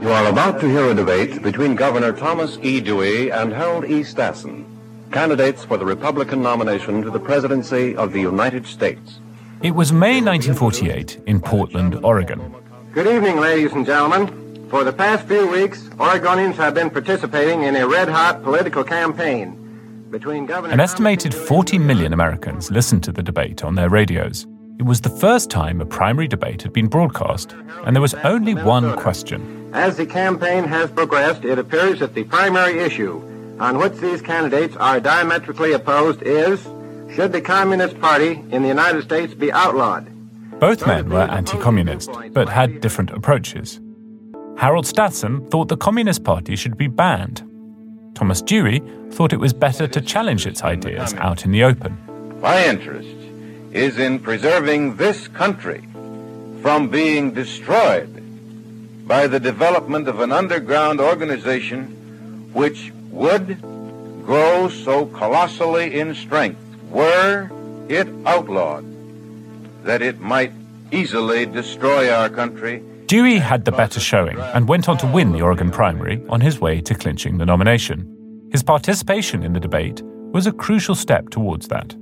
[0.00, 2.80] You are about to hear a debate between Governor Thomas E.
[2.80, 4.02] Dewey and Harold E.
[4.04, 4.64] Stassen,
[5.10, 9.18] candidates for the Republican nomination to the presidency of the United States.
[9.60, 12.54] It was May 1948 in Portland, Oregon.
[12.92, 14.68] Good evening, ladies and gentlemen.
[14.70, 20.06] For the past few weeks, Oregonians have been participating in a red hot political campaign
[20.12, 20.74] between Governor.
[20.74, 24.46] An estimated 40 million Americans listened to the debate on their radios.
[24.78, 27.52] It was the first time a primary debate had been broadcast,
[27.84, 29.57] and there was only one question.
[29.72, 33.22] As the campaign has progressed, it appears that the primary issue
[33.60, 36.62] on which these candidates are diametrically opposed is
[37.14, 40.08] should the Communist Party in the United States be outlawed?
[40.58, 43.80] Both men were anti communist, but had different approaches.
[44.56, 47.42] Harold Stassen thought the Communist Party should be banned.
[48.14, 51.96] Thomas Dewey thought it was better to challenge its ideas out in the open.
[52.40, 53.08] My interest
[53.72, 55.86] is in preserving this country
[56.62, 58.17] from being destroyed
[59.08, 61.86] by the development of an underground organization
[62.52, 63.60] which would
[64.22, 66.60] grow so colossally in strength
[66.90, 67.50] were
[67.88, 68.84] it outlawed
[69.82, 70.52] that it might
[70.92, 72.82] easily destroy our country.
[73.06, 76.60] Dewey had the better showing and went on to win the Oregon primary on his
[76.60, 78.48] way to clinching the nomination.
[78.52, 81.96] His participation in the debate was a crucial step towards that.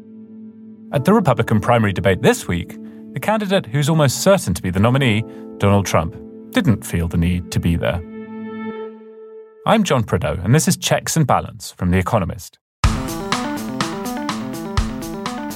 [0.92, 2.76] At the Republican primary debate this week,
[3.12, 5.24] the candidate who's almost certain to be the nominee,
[5.58, 6.16] Donald Trump,
[6.56, 8.00] didn't feel the need to be there.
[9.66, 12.58] I'm John Prideaux, and this is Checks and Balance from The Economist.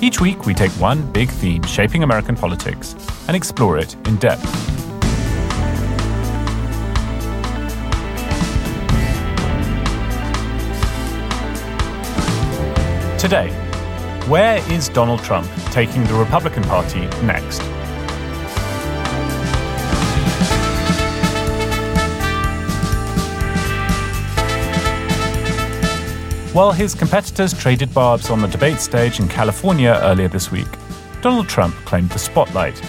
[0.03, 2.95] Each week, we take one big theme shaping American politics
[3.29, 4.45] and explore it in depth.
[13.19, 13.49] Today,
[14.29, 17.63] where is Donald Trump taking the Republican Party next?
[26.53, 30.67] While his competitors traded barbs on the debate stage in California earlier this week,
[31.23, 32.83] Donald Trump claimed the spotlight.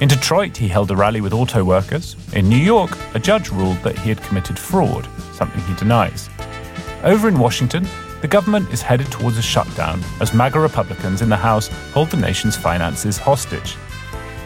[0.00, 2.16] In Detroit, he held a rally with auto workers.
[2.32, 6.30] In New York, a judge ruled that he had committed fraud, something he denies.
[7.02, 7.86] Over in Washington,
[8.22, 12.16] the government is headed towards a shutdown as MAGA Republicans in the House hold the
[12.16, 13.76] nation's finances hostage.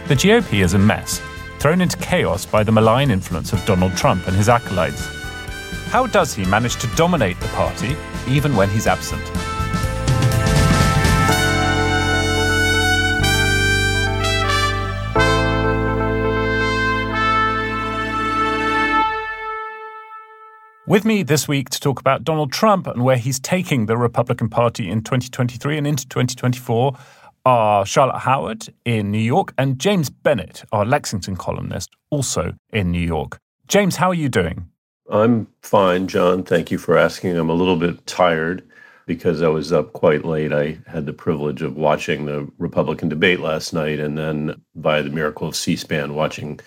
[0.08, 1.22] The GOP is a mess,
[1.60, 5.06] thrown into chaos by the malign influence of Donald Trump and his acolytes.
[5.90, 7.96] How does he manage to dominate the party
[8.28, 9.22] even when he's absent?
[20.88, 24.48] With me this week to talk about Donald Trump and where he's taking the Republican
[24.48, 26.96] Party in 2023 and into 2024
[27.44, 33.06] are Charlotte Howard in New York and James Bennet, our Lexington columnist, also in New
[33.06, 33.38] York.
[33.66, 34.70] James, how are you doing?
[35.10, 36.42] I'm fine, John.
[36.42, 37.36] Thank you for asking.
[37.36, 38.62] I'm a little bit tired
[39.06, 40.52] because I was up quite late.
[40.52, 45.10] I had the privilege of watching the Republican debate last night and then, by the
[45.10, 46.60] miracle of C SPAN, watching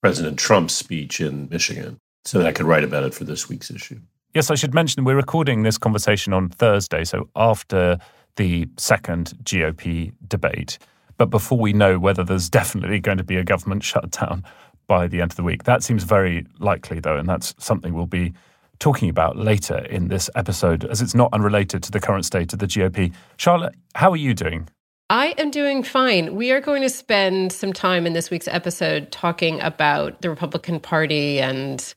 [0.00, 3.70] President Trump's speech in Michigan so that I could write about it for this week's
[3.70, 4.00] issue.
[4.34, 7.98] Yes, I should mention we're recording this conversation on Thursday, so after
[8.36, 10.78] the second GOP debate,
[11.18, 14.42] but before we know whether there's definitely going to be a government shutdown
[14.92, 15.64] by the end of the week.
[15.64, 18.34] That seems very likely, though, and that's something we'll be
[18.78, 22.58] talking about later in this episode, as it's not unrelated to the current state of
[22.58, 23.10] the GOP.
[23.38, 24.68] Charlotte, how are you doing?
[25.08, 26.34] I am doing fine.
[26.36, 30.78] We are going to spend some time in this week's episode talking about the Republican
[30.78, 31.94] Party and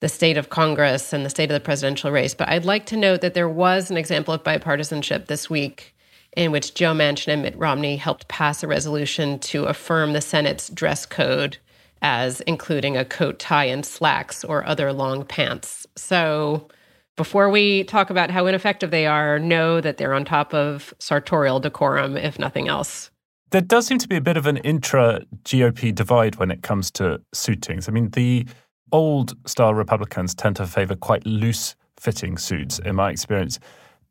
[0.00, 2.34] the state of Congress and the state of the presidential race.
[2.34, 5.96] But I'd like to note that there was an example of bipartisanship this week
[6.36, 10.68] in which Joe Manchin and Mitt Romney helped pass a resolution to affirm the Senate's
[10.68, 11.56] dress code
[12.02, 15.86] as including a coat, tie, and slacks or other long pants.
[15.96, 16.68] So
[17.16, 21.60] before we talk about how ineffective they are, know that they're on top of sartorial
[21.60, 23.10] decorum, if nothing else.
[23.50, 26.90] There does seem to be a bit of an intra GOP divide when it comes
[26.92, 27.88] to suitings.
[27.88, 28.46] I mean, the
[28.92, 33.58] old style Republicans tend to favor quite loose fitting suits, in my experience.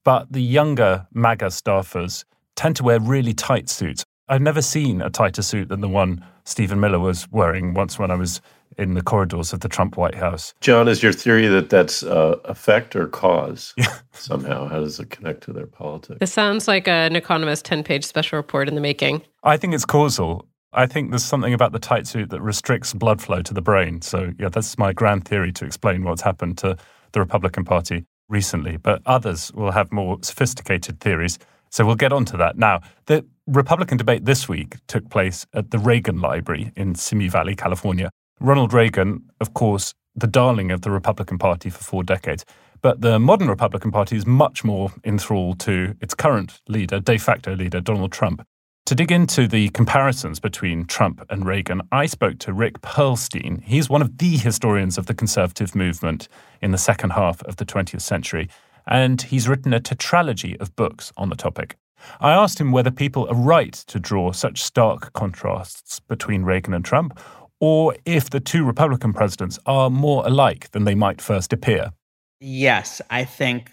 [0.04, 2.26] But the younger MAGA staffers
[2.56, 4.04] tend to wear really tight suits.
[4.30, 8.12] I've never seen a tighter suit than the one Stephen Miller was wearing once when
[8.12, 8.42] I was
[8.78, 10.54] in the corridors of the Trump White House.
[10.60, 14.00] John, is your theory that that's uh, effect or cause yeah.
[14.12, 14.68] somehow?
[14.68, 16.20] How does it connect to their politics?
[16.20, 19.24] This sounds like an Economist 10 page special report in the making.
[19.44, 20.46] I think it's causal.
[20.74, 24.02] I think there's something about the tight suit that restricts blood flow to the brain.
[24.02, 26.78] So, yeah, that's my grand theory to explain what's happened to
[27.14, 28.76] the Republican Party recently.
[28.76, 31.40] But others will have more sophisticated theories.
[31.78, 32.58] So we'll get on to that.
[32.58, 37.56] Now, the Republican debate this week took place at the Reagan Library in Simi Valley,
[37.56, 38.10] California.
[38.40, 42.44] Ronald Reagan, of course, the darling of the Republican Party for four decades.
[42.82, 47.56] But the modern Republican Party is much more enthralled to its current leader, de facto
[47.56, 48.42] leader, Donald Trump.
[48.88, 53.62] To dig into the comparisons between Trump and Reagan, I spoke to Rick Perlstein.
[53.62, 56.28] He's one of the historians of the conservative movement
[56.60, 58.50] in the second half of the 20th century,
[58.88, 61.78] and he's written a tetralogy of books on the topic.
[62.20, 66.86] I asked him whether people are right to draw such stark contrasts between Reagan and
[66.86, 67.20] Trump,
[67.60, 71.92] or if the two Republican presidents are more alike than they might first appear.
[72.40, 73.72] Yes, I think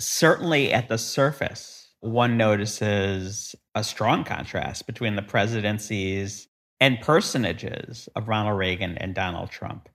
[0.00, 6.48] certainly at the surface, one notices a strong contrast between the presidencies
[6.80, 9.88] and personages of Ronald Reagan and Donald Trump.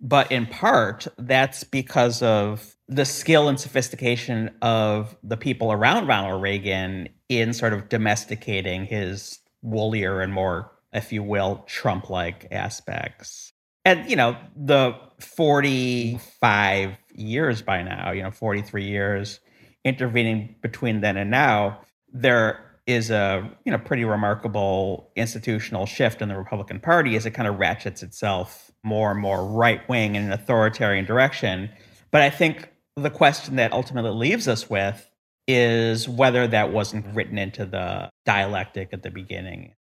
[0.00, 6.42] But in part, that's because of the skill and sophistication of the people around Ronald
[6.42, 13.52] Reagan in sort of domesticating his woolier and more, if you will, Trump like aspects.
[13.84, 19.40] And, you know, the 45 years by now, you know, 43 years
[19.84, 21.80] intervening between then and now,
[22.12, 27.30] there is a you know pretty remarkable institutional shift in the Republican Party as it
[27.30, 31.70] kind of ratchets itself more and more right wing in an authoritarian direction.
[32.10, 35.08] But I think the question that ultimately leaves us with
[35.48, 39.74] is whether that wasn't written into the dialectic at the beginning.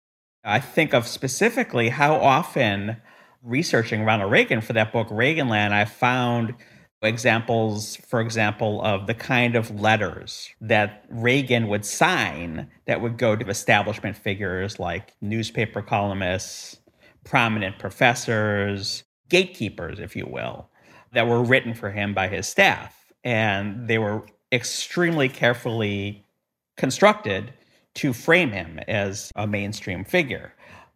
[0.43, 2.97] I think of specifically how often
[3.43, 6.55] researching Ronald Reagan for that book, Reaganland, I found
[7.01, 13.35] examples, for example, of the kind of letters that Reagan would sign that would go
[13.35, 16.79] to establishment figures like newspaper columnists,
[17.23, 20.69] prominent professors, gatekeepers, if you will,
[21.11, 22.98] that were written for him by his staff.
[23.29, 26.25] And they were extremely carefully
[26.77, 27.53] constructed
[27.93, 30.51] to frame him as a mainstream figure.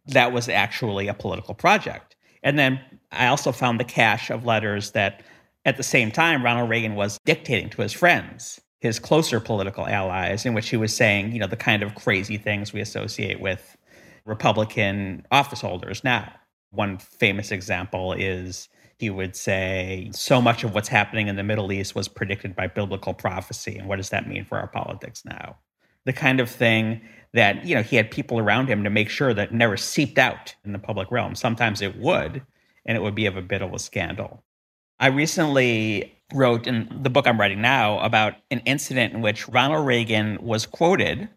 [0.06, 2.16] That was actually a political project.
[2.42, 2.80] And then
[3.12, 5.22] I also found the cache of letters that
[5.64, 10.44] at the same time, Ronald Reagan was dictating to his friends, his closer political allies,
[10.44, 13.76] in which he was saying, you know, the kind of crazy things we associate with
[14.24, 16.32] Republican office holders now.
[16.72, 21.72] One famous example is he would say, so much of what's happening in the Middle
[21.72, 23.76] East was predicted by biblical prophecy.
[23.76, 25.56] And what does that mean for our politics now?
[26.04, 27.00] The kind of thing
[27.32, 30.54] that, you know, he had people around him to make sure that never seeped out
[30.64, 31.34] in the public realm.
[31.34, 32.42] Sometimes it would,
[32.86, 34.44] and it would be of a bit of a scandal.
[35.00, 39.86] I recently wrote in the book I'm writing now about an incident in which Ronald
[39.86, 41.28] Reagan was quoted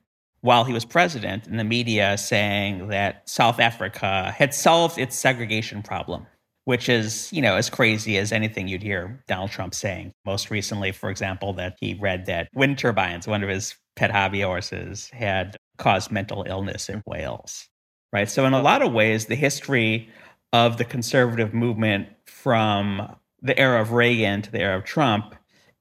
[0.41, 5.81] while he was president in the media saying that South Africa had solved its segregation
[5.81, 6.27] problem,
[6.67, 10.11] which is, you know, as crazy as anything you'd hear Donald Trump saying.
[10.25, 14.41] Most recently, for example, that he read that wind turbines, one of his pet hobby
[14.41, 17.69] horses, had caused mental illness in Wales.
[18.11, 18.29] Right.
[18.29, 20.09] So in a lot of ways, the history
[20.51, 25.35] of the conservative movement from the era of Reagan to the era of Trump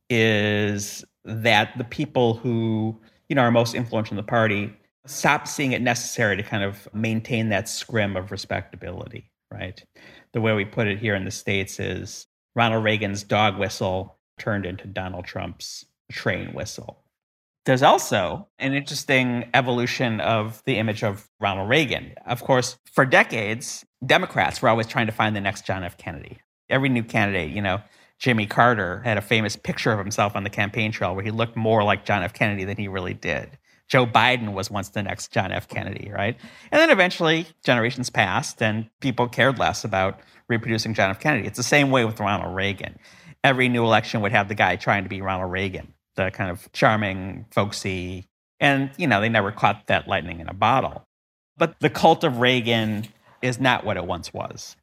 [0.09, 2.97] is that the people who
[3.29, 4.73] you know are most influential in the party
[5.05, 9.83] stop seeing it necessary to kind of maintain that scrim of respectability, right?
[10.37, 14.67] The way we put it here in the states is Ronald Reagan's dog whistle turned
[14.67, 17.03] into Donald Trump's train whistle.
[17.65, 22.13] There's also an interesting evolution of the image of Ronald Reagan.
[22.27, 25.97] Of course, for decades, Democrats were always trying to find the next John F.
[25.97, 27.81] Kennedy, every new candidate, you know,
[28.19, 31.57] Jimmy Carter had a famous picture of himself on the campaign trail where he looked
[31.57, 32.35] more like John F.
[32.35, 33.57] Kennedy than he really did.
[33.89, 35.69] Joe Biden was once the next John F.
[35.69, 36.37] Kennedy, right?
[36.73, 41.21] And then eventually generations passed and people cared less about reproducing John F.
[41.21, 41.47] Kennedy.
[41.47, 42.99] It's the same way with Ronald Reagan.
[43.45, 46.71] Every new election would have the guy trying to be Ronald Reagan, the kind of
[46.73, 48.27] charming, folksy,
[48.59, 51.05] and, you know, they never caught that lightning in a bottle.
[51.57, 53.07] But the cult of Reagan
[53.43, 54.77] is not what it once was.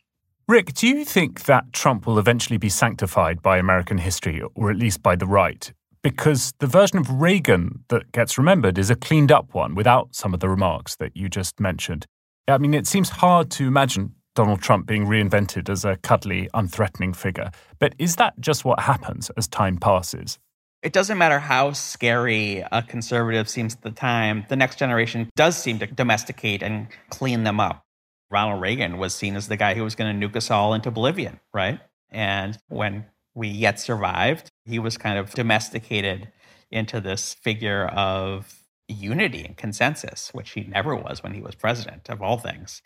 [0.48, 4.78] Rick, do you think that Trump will eventually be sanctified by American history, or at
[4.78, 5.72] least by the right?
[6.04, 10.34] Because the version of Reagan that gets remembered is a cleaned up one without some
[10.34, 12.06] of the remarks that you just mentioned.
[12.48, 17.16] I mean, it seems hard to imagine Donald Trump being reinvented as a cuddly, unthreatening
[17.16, 17.52] figure.
[17.80, 20.40] But is that just what happens as time passes?
[20.82, 25.56] It doesn't matter how scary a conservative seems at the time, the next generation does
[25.56, 27.86] seem to domesticate and clean them up.
[28.30, 30.90] Ronald Reagan was seen as the guy who was going to nuke us all into
[30.90, 31.80] oblivion, right?
[32.10, 33.06] And when
[33.36, 36.32] we yet survived, he was kind of domesticated
[36.72, 42.10] into this figure of unity and consensus, which he never was when he was president,
[42.10, 42.82] of all things.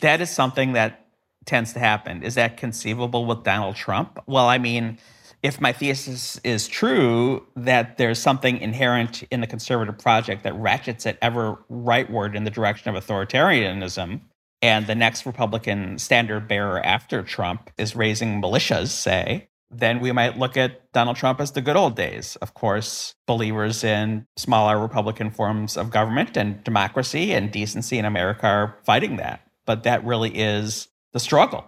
[0.00, 1.06] That is something that
[1.44, 2.22] tends to happen.
[2.22, 4.18] Is that conceivable with Donald Trump?
[4.26, 4.98] Well, I mean,
[5.42, 11.06] if my thesis is true that there's something inherent in the conservative project that ratchets
[11.06, 14.20] it ever rightward in the direction of authoritarianism,
[14.60, 20.38] and the next Republican standard bearer after Trump is raising militias, say, then we might
[20.38, 22.36] look at Donald Trump as the good old days.
[22.36, 28.46] Of course, believers in smaller Republican forms of government and democracy and decency in America
[28.46, 29.42] are fighting that.
[29.66, 31.64] But that really is the struggle.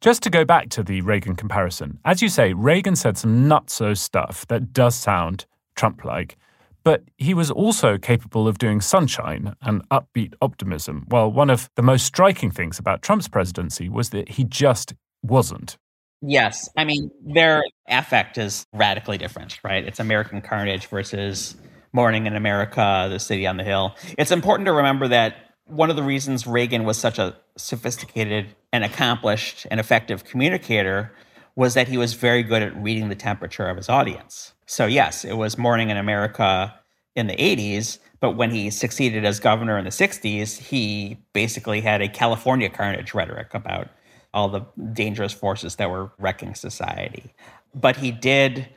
[0.00, 3.98] Just to go back to the Reagan comparison, as you say, Reagan said some nutso
[3.98, 5.44] stuff that does sound
[5.74, 6.36] Trump like,
[6.84, 11.04] but he was also capable of doing sunshine and upbeat optimism.
[11.08, 15.76] Well, one of the most striking things about Trump's presidency was that he just wasn't.
[16.20, 16.68] Yes.
[16.76, 19.84] I mean, their affect is radically different, right?
[19.84, 21.56] It's American Carnage versus
[21.92, 23.94] Morning in America, The City on the Hill.
[24.18, 28.84] It's important to remember that one of the reasons Reagan was such a sophisticated and
[28.84, 31.12] accomplished and effective communicator
[31.56, 34.52] was that he was very good at reading the temperature of his audience.
[34.66, 36.74] So, yes, it was Morning in America
[37.14, 42.02] in the 80s, but when he succeeded as governor in the 60s, he basically had
[42.02, 43.88] a California carnage rhetoric about
[44.34, 47.34] all the dangerous forces that were wrecking society.
[47.74, 48.68] But he did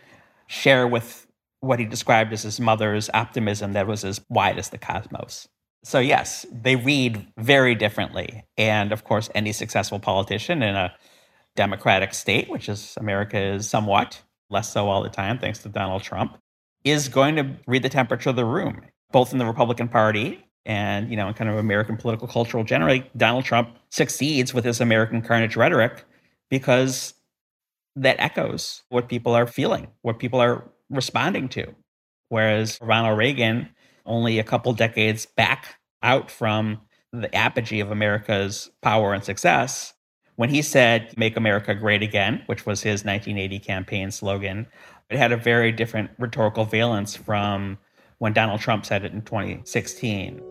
[0.47, 1.27] share with
[1.59, 5.47] what he described as his mother's optimism that was as wide as the cosmos.
[5.83, 8.43] So, yes, they read very differently.
[8.57, 10.93] And of course, any successful politician in a
[11.55, 16.03] democratic state, which is America is somewhat, less so all the time, thanks to Donald
[16.03, 16.37] Trump,
[16.83, 18.81] is going to read the temperature of the room,
[19.11, 23.09] both in the Republican Party and, you know, in kind of American political culture generally.
[23.17, 26.05] Donald Trump succeeds with his American carnage rhetoric
[26.49, 27.13] because
[27.95, 31.73] that echoes what people are feeling, what people are responding to.
[32.29, 33.69] Whereas Ronald Reagan
[34.05, 39.93] only a couple decades back out from the apogee of America's power and success,
[40.35, 44.65] when he said, Make America Great Again, which was his 1980 campaign slogan,
[45.09, 47.77] it had a very different rhetorical valence from
[48.19, 50.50] when Donald Trump said it in 2016.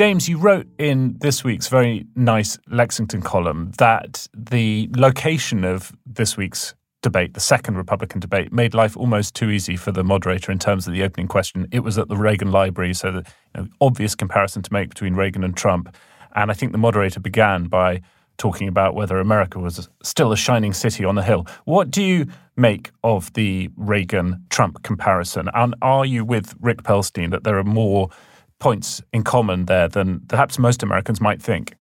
[0.00, 6.38] James, you wrote in this week's very nice Lexington column that the location of this
[6.38, 10.58] week's debate, the second Republican debate, made life almost too easy for the moderator in
[10.58, 11.68] terms of the opening question.
[11.70, 15.16] It was at the Reagan Library, so the you know, obvious comparison to make between
[15.16, 15.94] Reagan and Trump.
[16.34, 18.00] And I think the moderator began by
[18.38, 21.46] talking about whether America was still a shining city on a hill.
[21.66, 22.26] What do you
[22.60, 25.48] make of the Reagan Trump comparison?
[25.54, 28.10] And are you with Rick Perlstein that there are more
[28.58, 31.74] points in common there than perhaps most Americans might think?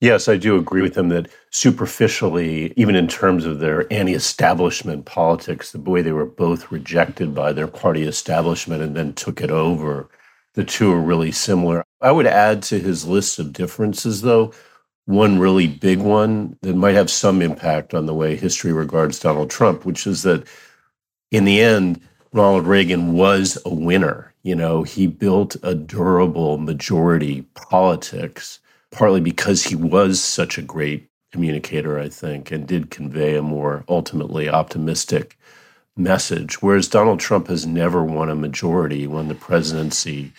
[0.00, 5.06] Yes, I do agree with him that superficially, even in terms of their anti establishment
[5.06, 9.50] politics, the way they were both rejected by their party establishment and then took it
[9.50, 10.10] over,
[10.52, 11.82] the two are really similar.
[12.02, 14.52] I would add to his list of differences, though,
[15.06, 19.50] one really big one that might have some impact on the way history regards Donald
[19.50, 20.46] Trump, which is that
[21.30, 22.00] in the end,
[22.32, 24.34] Ronald Reagan was a winner.
[24.42, 28.60] You know, he built a durable majority politics
[28.90, 33.84] partly because he was such a great communicator, I think, and did convey a more
[33.88, 35.36] ultimately optimistic
[35.96, 36.62] message.
[36.62, 40.32] Whereas Donald Trump has never won a majority, won the presidency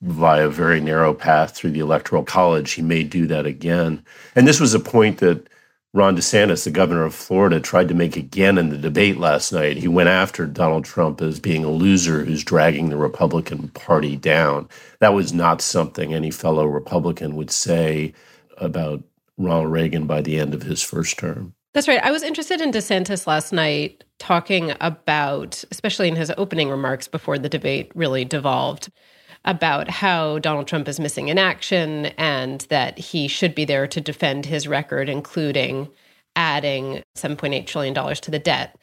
[0.00, 2.72] via a very narrow path through the Electoral College.
[2.72, 4.04] He may do that again.
[4.34, 5.48] And this was a point that
[5.94, 9.78] Ron DeSantis, the governor of Florida, tried to make again in the debate last night.
[9.78, 14.68] He went after Donald Trump as being a loser who's dragging the Republican Party down.
[15.00, 18.12] That was not something any fellow Republican would say
[18.58, 19.02] about
[19.38, 21.54] Ronald Reagan by the end of his first term.
[21.72, 22.02] That's right.
[22.02, 27.38] I was interested in DeSantis last night talking about, especially in his opening remarks before
[27.38, 28.90] the debate really devolved,
[29.48, 33.98] about how Donald Trump is missing in action and that he should be there to
[33.98, 35.88] defend his record, including
[36.36, 38.76] adding $7.8 trillion to the debt.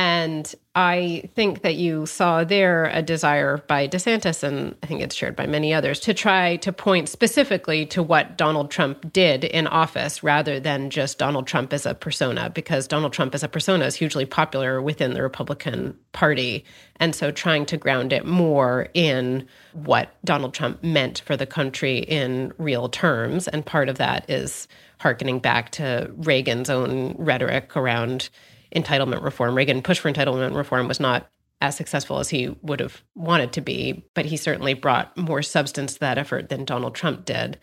[0.00, 5.16] And I think that you saw there a desire by DeSantis, and I think it's
[5.16, 9.66] shared by many others, to try to point specifically to what Donald Trump did in
[9.66, 13.86] office rather than just Donald Trump as a persona, because Donald Trump as a persona
[13.86, 16.64] is hugely popular within the Republican Party.
[17.00, 21.98] And so trying to ground it more in what Donald Trump meant for the country
[21.98, 23.48] in real terms.
[23.48, 24.68] And part of that is
[25.00, 28.28] harkening back to Reagan's own rhetoric around
[28.74, 29.54] entitlement reform.
[29.54, 31.28] Reagan pushed for entitlement reform was not
[31.60, 35.94] as successful as he would have wanted to be, but he certainly brought more substance
[35.94, 37.58] to that effort than Donald Trump did.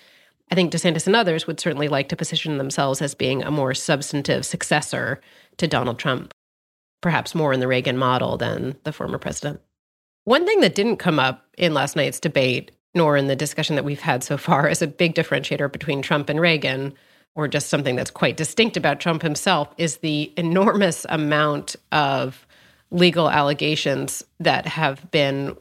[0.52, 3.74] I think DeSantis and others would certainly like to position themselves as being a more
[3.74, 5.22] substantive successor
[5.58, 6.34] to Donald Trump,
[7.02, 9.62] perhaps more in the Reagan model than the former president.
[10.26, 13.86] One thing that didn't come up in last night's debate, nor in the discussion that
[13.86, 16.94] we've had so far, as a big differentiator between Trump and Reagan
[17.36, 22.48] or just something that's quite distinct about Trump himself, is the enormous amount of
[22.92, 25.56] legal allegations that have been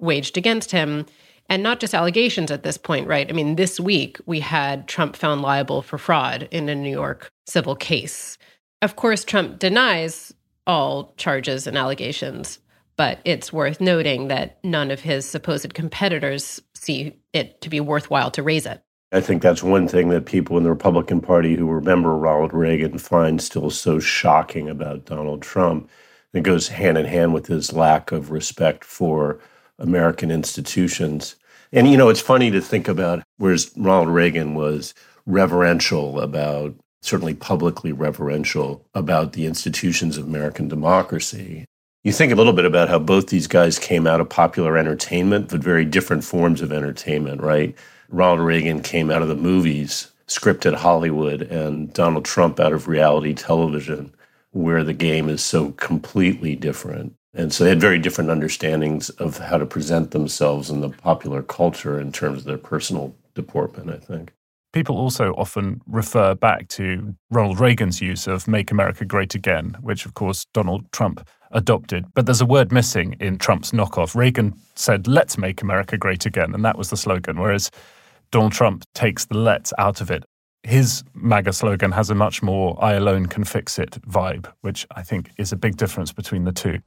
[0.00, 1.06] waged against him
[1.48, 3.28] And not just allegations at this point, right?
[3.28, 7.30] I mean, this week we had Trump found liable for fraud in a New York
[7.46, 8.38] civil case.
[8.80, 10.32] Of course, Trump denies
[10.66, 12.58] all charges and allegations,
[12.96, 18.30] but it's worth noting that none of his supposed competitors see it to be worthwhile
[18.30, 18.82] to raise it.
[19.14, 22.98] I think that's one thing that people in the Republican Party who remember Ronald Reagan
[22.98, 25.88] find still so shocking about Donald Trump.
[26.32, 29.38] It goes hand in hand with his lack of respect for
[29.78, 31.36] American institutions.
[31.70, 34.94] And, you know, it's funny to think about, whereas Ronald Reagan was
[35.26, 41.66] reverential about, certainly publicly reverential about the institutions of American democracy.
[42.02, 45.50] You think a little bit about how both these guys came out of popular entertainment,
[45.50, 47.76] but very different forms of entertainment, right?
[48.08, 53.34] Ronald Reagan came out of the movies, scripted Hollywood, and Donald Trump out of reality
[53.34, 54.14] television,
[54.52, 57.14] where the game is so completely different.
[57.34, 61.42] And so they had very different understandings of how to present themselves in the popular
[61.42, 64.32] culture in terms of their personal deportment, I think.
[64.72, 70.04] People also often refer back to Ronald Reagan's use of Make America Great Again, which,
[70.04, 72.06] of course, Donald Trump adopted.
[72.14, 74.16] But there's a word missing in Trump's knockoff.
[74.16, 76.54] Reagan said, Let's make America great again.
[76.54, 77.38] And that was the slogan.
[77.38, 77.70] Whereas
[78.34, 80.24] Donald Trump takes the let's out of it.
[80.64, 85.04] His MAGA slogan has a much more I alone can fix it vibe, which I
[85.04, 86.80] think is a big difference between the two.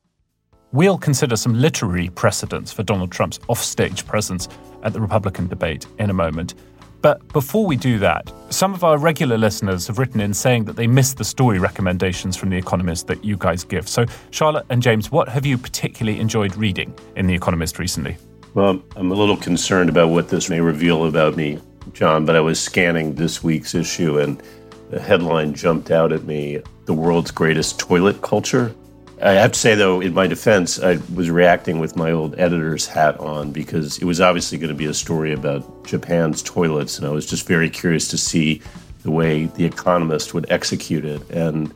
[0.73, 4.49] We'll consider some literary precedents for Donald Trump's offstage presence
[4.83, 6.55] at the Republican debate in a moment.
[7.01, 10.75] But before we do that, some of our regular listeners have written in saying that
[10.75, 13.87] they missed the story recommendations from The Economist that you guys give.
[13.87, 18.17] So, Charlotte and James, what have you particularly enjoyed reading in The Economist recently?
[18.57, 21.59] Well, I'm a little concerned about what this may reveal about me,
[21.93, 24.41] John, but I was scanning this week's issue and
[24.89, 28.73] the headline jumped out at me The World's Greatest Toilet Culture.
[29.21, 32.87] I have to say, though, in my defense, I was reacting with my old editor's
[32.87, 37.05] hat on because it was obviously going to be a story about Japan's toilets, and
[37.05, 38.63] I was just very curious to see
[39.03, 41.21] the way The Economist would execute it.
[41.29, 41.71] And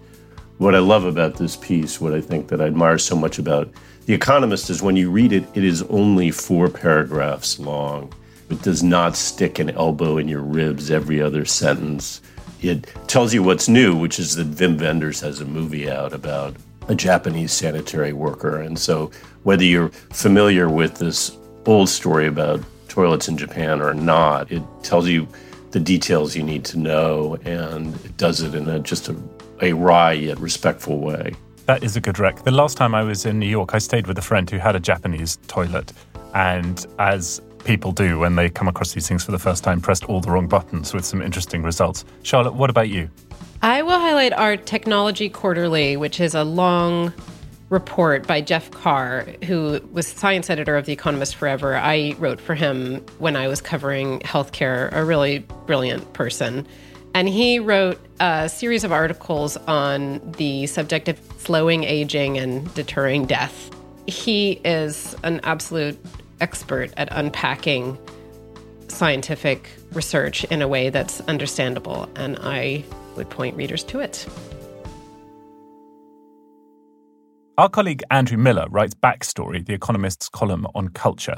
[0.61, 3.67] what I love about this piece, what I think that I admire so much about
[4.05, 8.13] the Economist is when you read it, it is only four paragraphs long.
[8.47, 12.21] It does not stick an elbow in your ribs every other sentence.
[12.61, 16.55] It tells you what's new, which is that Wim Wenders has a movie out about
[16.87, 18.61] a Japanese sanitary worker.
[18.61, 19.09] And so,
[19.41, 25.07] whether you're familiar with this old story about toilets in Japan or not, it tells
[25.07, 25.27] you
[25.71, 29.15] the details you need to know, and it does it in a, just a,
[29.61, 31.33] a wry yet respectful way.
[31.65, 32.43] That is a good rec.
[32.43, 34.75] The last time I was in New York, I stayed with a friend who had
[34.75, 35.93] a Japanese toilet.
[36.33, 40.03] And as people do when they come across these things for the first time, pressed
[40.05, 42.03] all the wrong buttons with some interesting results.
[42.23, 43.09] Charlotte, what about you?
[43.61, 47.13] I will highlight our Technology Quarterly, which is a long
[47.69, 51.75] report by Geoff Carr, who was science editor of The Economist forever.
[51.77, 56.67] I wrote for him when I was covering healthcare, a really brilliant person.
[57.13, 63.25] And he wrote a series of articles on the subject of slowing aging and deterring
[63.25, 63.69] death.
[64.07, 65.99] He is an absolute
[66.39, 67.97] expert at unpacking
[68.87, 72.83] scientific research in a way that's understandable, and I
[73.15, 74.25] would point readers to it.
[77.57, 81.37] Our colleague Andrew Miller writes Backstory, The Economist's column on culture.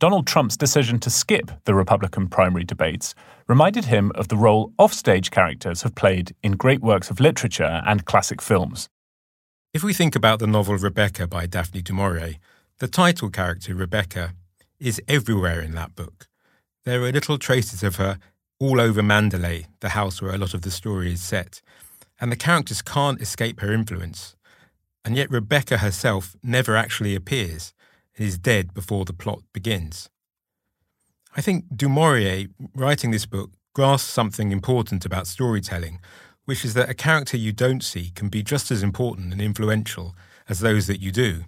[0.00, 3.14] Donald Trump's decision to skip the Republican primary debates
[3.46, 8.04] reminded him of the role offstage characters have played in great works of literature and
[8.04, 8.88] classic films.
[9.72, 12.36] If we think about the novel Rebecca by Daphne du Maurier,
[12.78, 14.34] the title character, Rebecca,
[14.80, 16.26] is everywhere in that book.
[16.84, 18.18] There are little traces of her
[18.58, 21.62] all over Manderley, the house where a lot of the story is set,
[22.20, 24.34] and the characters can't escape her influence.
[25.04, 27.72] And yet Rebecca herself never actually appears
[28.16, 30.08] is dead before the plot begins.
[31.36, 36.00] I think Du Maurier, writing this book, grasps something important about storytelling,
[36.44, 40.14] which is that a character you don't see can be just as important and influential
[40.48, 41.44] as those that you do.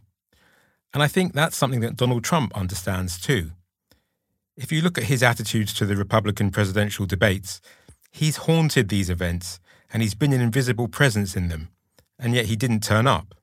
[0.93, 3.53] And I think that's something that Donald Trump understands too.
[4.57, 7.61] If you look at his attitudes to the Republican presidential debates,
[8.11, 9.61] he's haunted these events
[9.93, 11.69] and he's been an invisible presence in them,
[12.19, 13.35] and yet he didn't turn up.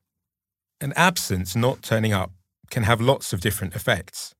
[0.80, 2.32] An absence not turning up
[2.70, 4.34] can have lots of different effects.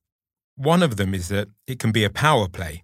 [0.55, 2.83] One of them is that it can be a power play,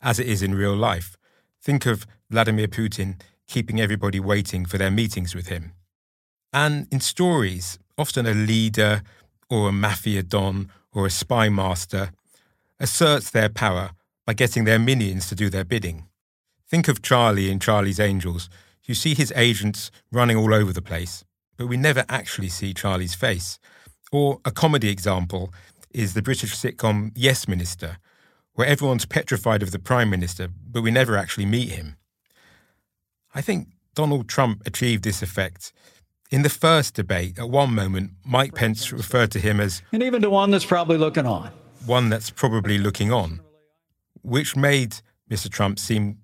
[0.00, 1.16] as it is in real life.
[1.60, 5.72] Think of Vladimir Putin keeping everybody waiting for their meetings with him.
[6.52, 9.02] And in stories, often a leader
[9.50, 12.10] or a mafia don or a spy master
[12.78, 13.90] asserts their power
[14.26, 16.06] by getting their minions to do their bidding.
[16.68, 18.48] Think of Charlie in Charlie's Angels.
[18.84, 21.24] You see his agents running all over the place,
[21.56, 23.58] but we never actually see Charlie's face.
[24.10, 25.52] Or a comedy example
[25.90, 27.98] is the British sitcom Yes Minister,
[28.54, 31.96] where everyone's petrified of the Prime Minister, but we never actually meet him.
[33.34, 35.72] I think Donald Trump achieved this effect.
[36.30, 39.82] In the first debate, at one moment, Mike Pence referred to him as.
[39.92, 41.50] And even to one that's probably looking on.
[41.86, 43.40] One that's probably looking on,
[44.22, 44.96] which made
[45.30, 45.50] Mr.
[45.50, 46.18] Trump seem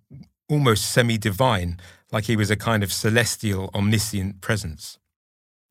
[0.49, 1.79] almost semi divine,
[2.13, 4.99] like he was a kind of celestial, omniscient presence.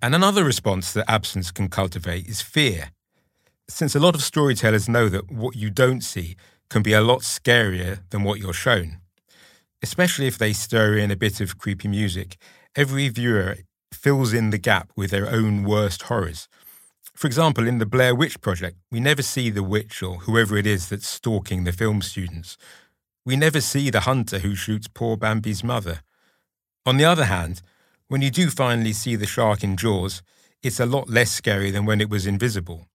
[0.04, 2.90] And another response that absence can cultivate is fear.
[3.70, 6.36] Since a lot of storytellers know that what you don't see
[6.70, 8.98] can be a lot scarier than what you're shown.
[9.82, 12.36] Especially if they stir in a bit of creepy music,
[12.76, 13.60] every viewer
[13.94, 16.50] fills in the gap with their own worst horrors.
[17.16, 20.68] For example, in the Blair Witch Project, we never see the witch or whoever it
[20.68, 22.58] is that's stalking the film students.
[23.26, 26.02] We never see the hunter who shoots poor Bambi's mother.
[26.86, 27.62] On the other hand,
[28.14, 30.22] when you do finally see the shark in Jaws,
[30.62, 32.86] it's a lot less scary than when it was invisible.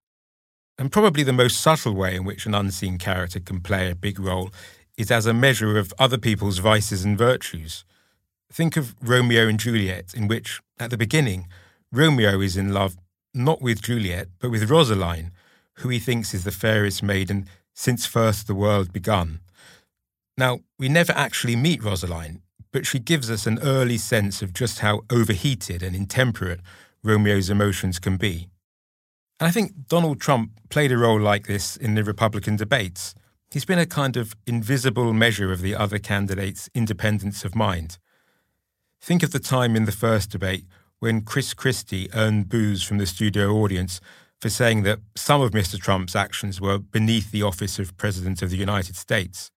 [0.78, 4.20] And probably the most subtle way in which an unseen character can play a big
[4.20, 4.50] role
[4.96, 7.84] is as a measure of other people's vices and virtues.
[8.52, 11.48] Think of Romeo and Juliet, in which, at the beginning,
[11.90, 12.96] Romeo is in love
[13.34, 15.32] not with Juliet, but with Rosaline,
[15.78, 19.40] who he thinks is the fairest maiden since first the world begun.
[20.36, 24.80] Now, we never actually meet Rosaline, but she gives us an early sense of just
[24.80, 26.60] how overheated and intemperate
[27.02, 28.48] Romeo's emotions can be.
[29.40, 33.14] And I think Donald Trump played a role like this in the Republican debates.
[33.50, 37.98] He's been a kind of invisible measure of the other candidates' independence of mind.
[39.00, 40.66] Think of the time in the first debate
[40.98, 44.00] when Chris Christie earned boos from the studio audience
[44.40, 45.78] for saying that some of Mr.
[45.78, 49.50] Trump's actions were beneath the office of President of the United States.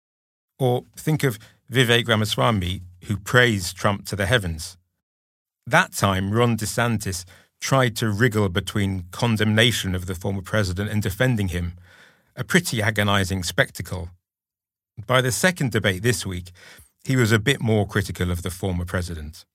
[0.60, 1.40] Or think of
[1.72, 4.78] Vivek Ramaswamy, who praised Trump to the heavens.
[5.68, 7.26] That time, Ron DeSantis
[7.60, 11.74] tried to wriggle between condemnation of the former president and defending him,
[12.36, 14.10] a pretty agonizing spectacle.
[15.06, 16.52] By the second debate this week,
[17.06, 19.46] he was a bit more critical of the former president.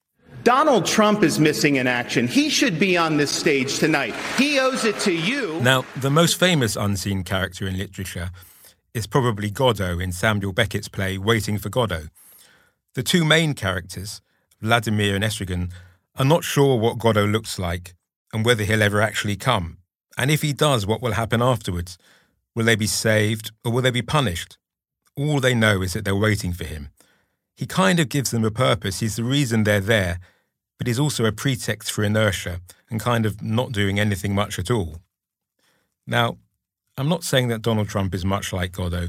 [0.44, 2.28] Donald Trump is missing in action.
[2.28, 4.14] He should be on this stage tonight.
[4.37, 5.61] He owes it to you.
[5.61, 8.30] Now, the most famous unseen character in literature
[8.94, 12.09] is probably Godot in Samuel Beckett's play Waiting for Godot.
[12.96, 14.22] The two main characters,
[14.62, 15.70] Vladimir and Estragon,
[16.18, 17.94] are not sure what Godot looks like
[18.32, 19.76] and whether he'll ever actually come.
[20.16, 21.98] And if he does, what will happen afterwards?
[22.54, 24.56] Will they be saved or will they be punished?
[25.14, 26.88] All they know is that they're waiting for him.
[27.54, 29.00] He kind of gives them a purpose.
[29.00, 30.18] He's the reason they're there,
[30.78, 34.70] but he's also a pretext for inertia and kind of not doing anything much at
[34.70, 35.00] all.
[36.06, 36.38] Now,
[36.96, 39.09] I'm not saying that Donald Trump is much like Godot.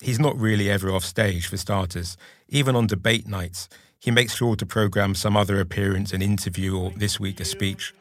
[0.00, 2.16] He's not really ever off stage, for starters.
[2.54, 3.66] Even on debate nights,
[3.98, 7.94] he makes sure to program some other appearance, an interview, or this week a speech.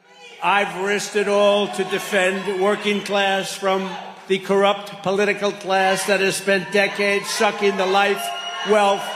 [0.44, 3.90] I've risked it all to defend working class from
[4.28, 8.22] the corrupt political class that has spent decades sucking the life,
[8.70, 9.08] wealth,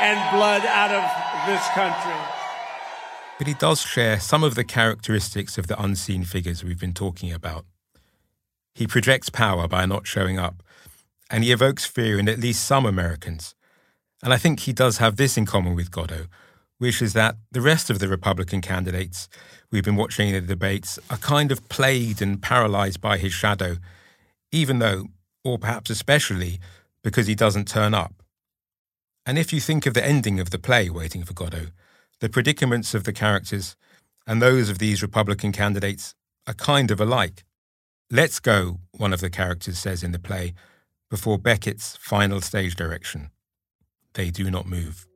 [0.00, 2.20] and blood out of this country.
[3.38, 7.32] But he does share some of the characteristics of the unseen figures we've been talking
[7.32, 7.64] about.
[8.76, 10.62] He projects power by not showing up,
[11.30, 13.56] and he evokes fear in at least some Americans.
[14.24, 16.24] And I think he does have this in common with Godot,
[16.78, 19.28] which is that the rest of the Republican candidates
[19.70, 23.76] we've been watching in the debates are kind of plagued and paralyzed by his shadow,
[24.50, 25.08] even though,
[25.44, 26.58] or perhaps especially,
[27.02, 28.14] because he doesn't turn up.
[29.26, 31.66] And if you think of the ending of the play, Waiting for Godot,
[32.20, 33.76] the predicaments of the characters
[34.26, 36.14] and those of these Republican candidates
[36.46, 37.44] are kind of alike.
[38.10, 40.54] Let's go, one of the characters says in the play,
[41.10, 43.28] before Beckett's final stage direction
[44.14, 45.06] they do not move.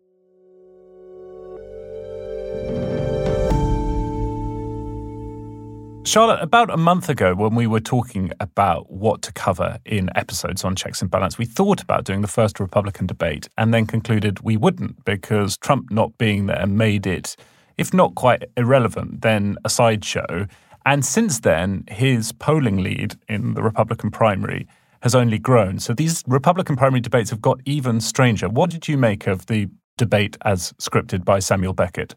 [6.09, 10.65] Charlotte, about a month ago, when we were talking about what to cover in episodes
[10.65, 14.41] on checks and balance, we thought about doing the first Republican debate and then concluded
[14.41, 17.37] we wouldn't because Trump not being there made it,
[17.77, 20.47] if not quite irrelevant, then a sideshow.
[20.87, 24.67] And since then, his polling lead in the Republican primary
[25.03, 25.79] has only grown.
[25.79, 28.49] So these Republican primary debates have got even stranger.
[28.49, 32.15] What did you make of the debate as scripted by Samuel Beckett?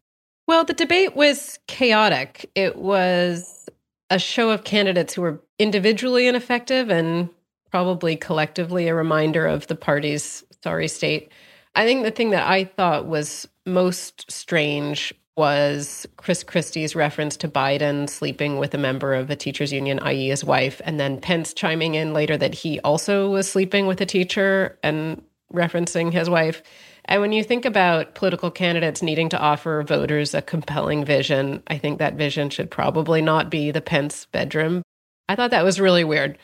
[0.47, 2.49] Well, the debate was chaotic.
[2.55, 3.69] It was
[4.09, 7.29] a show of candidates who were individually ineffective and
[7.71, 11.31] probably collectively a reminder of the party's sorry state.
[11.75, 17.47] I think the thing that I thought was most strange was Chris Christie's reference to
[17.47, 21.53] Biden sleeping with a member of a teachers union, i.e., his wife, and then Pence
[21.53, 26.61] chiming in later that he also was sleeping with a teacher and referencing his wife.
[27.05, 31.77] And when you think about political candidates needing to offer voters a compelling vision, I
[31.77, 34.83] think that vision should probably not be the Pence bedroom.
[35.27, 36.37] I thought that was really weird.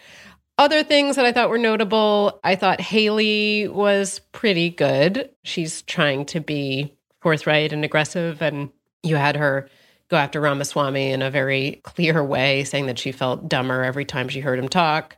[0.57, 5.29] Other things that I thought were notable, I thought Haley was pretty good.
[5.43, 8.69] She's trying to be forthright and aggressive, and
[9.03, 9.69] you had her
[10.09, 14.29] go after Ramaswamy in a very clear way, saying that she felt dumber every time
[14.29, 15.17] she heard him talk.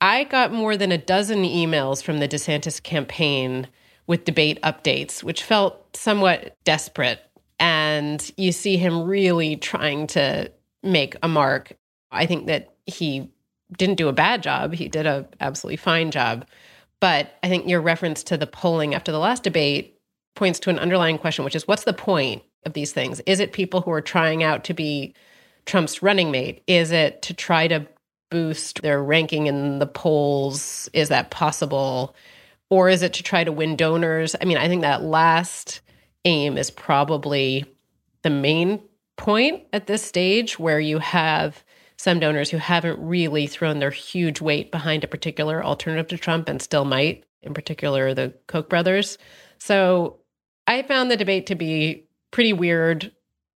[0.00, 3.66] I got more than a dozen emails from the DeSantis campaign
[4.06, 7.20] with debate updates, which felt somewhat desperate.
[7.58, 10.50] And you see him really trying to
[10.82, 11.72] make a mark.
[12.10, 13.30] I think that he
[13.76, 14.74] didn't do a bad job.
[14.74, 16.46] He did a absolutely fine job.
[17.00, 19.98] But I think your reference to the polling after the last debate
[20.34, 23.20] points to an underlying question, which is what's the point of these things?
[23.20, 25.14] Is it people who are trying out to be
[25.66, 26.62] Trump's running mate?
[26.66, 27.86] Is it to try to
[28.30, 30.88] boost their ranking in the polls?
[30.92, 32.14] Is that possible?
[32.68, 34.36] Or is it to try to win donors?
[34.40, 35.80] I mean, I think that last
[36.24, 37.64] aim is probably
[38.22, 38.80] the main
[39.16, 41.64] point at this stage where you have
[41.96, 46.48] some donors who haven't really thrown their huge weight behind a particular alternative to Trump
[46.48, 49.18] and still might, in particular the Koch brothers.
[49.58, 50.20] So
[50.66, 53.12] I found the debate to be pretty weird,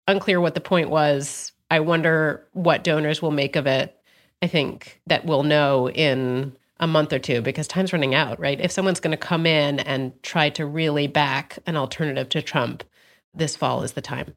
[0.09, 1.53] unclear what the point was.
[1.71, 3.99] I wonder what donors will make of it.
[4.43, 8.61] I think that we'll know in a month or two because time's running out, right?
[8.61, 12.85] If someone's going to come in and try to really back an alternative to Trump,
[13.33, 14.35] this fall is the time.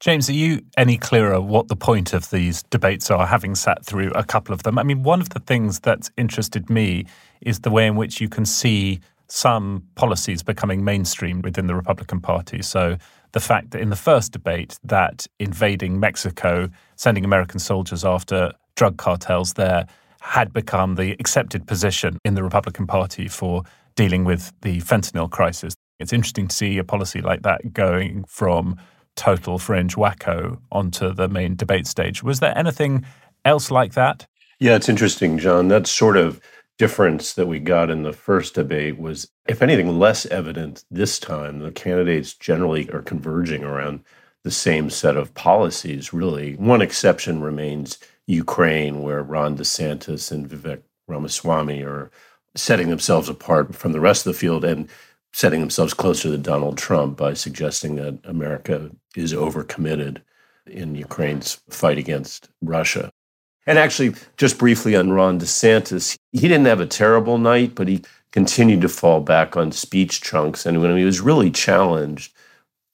[0.00, 4.10] James, are you any clearer what the point of these debates are, having sat through
[4.10, 4.78] a couple of them?
[4.78, 7.06] I mean, one of the things that's interested me
[7.40, 12.20] is the way in which you can see some policies becoming mainstream within the Republican
[12.20, 12.60] Party.
[12.60, 12.96] So
[13.34, 18.96] the fact that in the first debate that invading Mexico, sending American soldiers after drug
[18.96, 19.86] cartels there
[20.20, 23.64] had become the accepted position in the Republican Party for
[23.96, 25.74] dealing with the fentanyl crisis.
[25.98, 28.76] It's interesting to see a policy like that going from
[29.16, 32.22] total fringe wacko onto the main debate stage.
[32.22, 33.04] Was there anything
[33.44, 34.26] else like that?
[34.60, 35.66] Yeah, it's interesting, John.
[35.68, 36.40] That sort of
[36.78, 41.60] difference that we got in the first debate was, if anything, less evident this time.
[41.60, 44.04] The candidates generally are converging around
[44.42, 46.54] the same set of policies, really.
[46.56, 52.10] One exception remains Ukraine, where Ron DeSantis and Vivek Ramaswamy are
[52.54, 54.64] setting themselves apart from the rest of the field.
[54.64, 54.88] And
[55.34, 60.22] setting themselves closer to Donald Trump by suggesting that America is overcommitted
[60.64, 63.10] in Ukraine's fight against Russia.
[63.66, 68.02] And actually, just briefly on Ron DeSantis, he didn't have a terrible night, but he
[68.32, 70.66] continued to fall back on speech chunks.
[70.66, 72.32] And when he was really challenged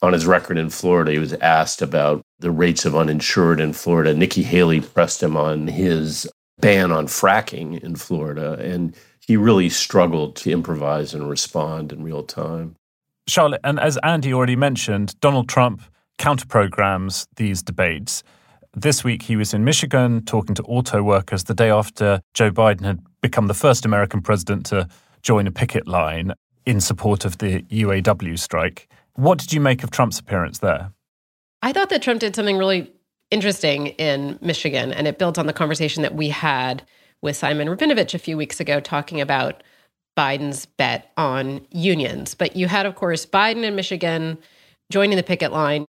[0.03, 4.15] on his record in Florida, he was asked about the rates of uninsured in Florida.
[4.15, 6.31] Nikki Haley pressed him on his
[6.61, 8.55] ban on fracking in Florida.
[8.61, 8.95] And
[9.27, 12.77] he really struggled to improvise and respond in real time.
[13.27, 15.83] Charlotte, and as Andy already mentioned, Donald Trump
[16.19, 18.23] counter programs these debates.
[18.75, 22.85] This week, he was in Michigan talking to auto workers the day after Joe Biden
[22.85, 24.89] had become the first American president to
[25.23, 26.35] join a picket line
[26.67, 28.89] in support of the UAW strike.
[29.15, 30.93] What did you make of Trump's appearance there?
[31.63, 32.93] I thought that Trump did something really
[33.33, 36.87] interesting in Michigan, and it built on the conversation that we had
[37.23, 39.65] with Simon Rabinovitch a few weeks ago talking about
[40.17, 42.35] Biden's bet on unions.
[42.35, 44.39] But you had, of course, Biden in Michigan
[44.91, 45.87] joining the picket line.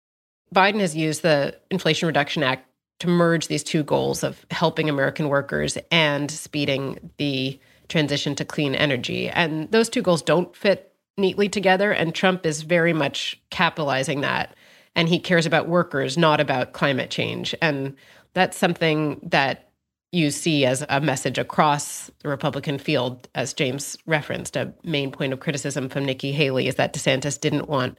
[0.54, 2.67] Biden has used the Inflation Reduction Act
[3.00, 8.76] to merge these two goals of helping American workers and speeding the transition to clean
[8.76, 9.30] energy.
[9.30, 11.92] And those two goals don't fit neatly together.
[11.92, 14.56] And Trump is very much capitalizing that.
[14.96, 17.54] And he cares about workers, not about climate change.
[17.62, 17.96] And
[18.34, 19.70] that's something that
[20.12, 24.56] you see as a message across the Republican field, as James referenced.
[24.56, 27.98] A main point of criticism from Nikki Haley is that DeSantis didn't want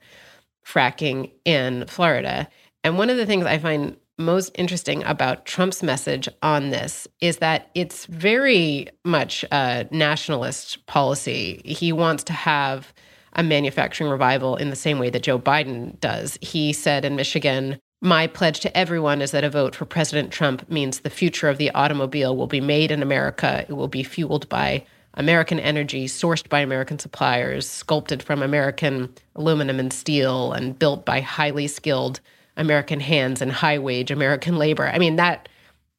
[0.66, 2.48] fracking in Florida.
[2.82, 7.38] And one of the things I find most interesting about Trump's message on this is
[7.38, 11.62] that it's very much a nationalist policy.
[11.64, 12.92] He wants to have
[13.34, 16.36] a manufacturing revival in the same way that Joe Biden does.
[16.40, 20.68] He said in Michigan, my pledge to everyone is that a vote for President Trump
[20.70, 23.64] means the future of the automobile will be made in America.
[23.68, 29.80] It will be fueled by American energy, sourced by American suppliers, sculpted from American aluminum
[29.80, 32.20] and steel, and built by highly skilled
[32.58, 34.88] American hands and high wage American labor.
[34.88, 35.48] I mean, that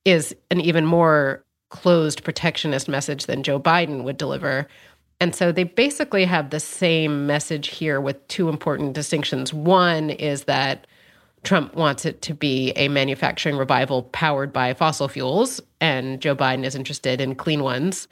[0.06, 4.68] is an even more closed protectionist message than Joe Biden would deliver.
[5.20, 9.54] And so they basically have the same message here with two important distinctions.
[9.54, 10.88] One is that
[11.44, 16.66] Trump wants it to be a manufacturing revival powered by fossil fuels, and Joe Biden
[16.66, 18.08] is interested in clean ones.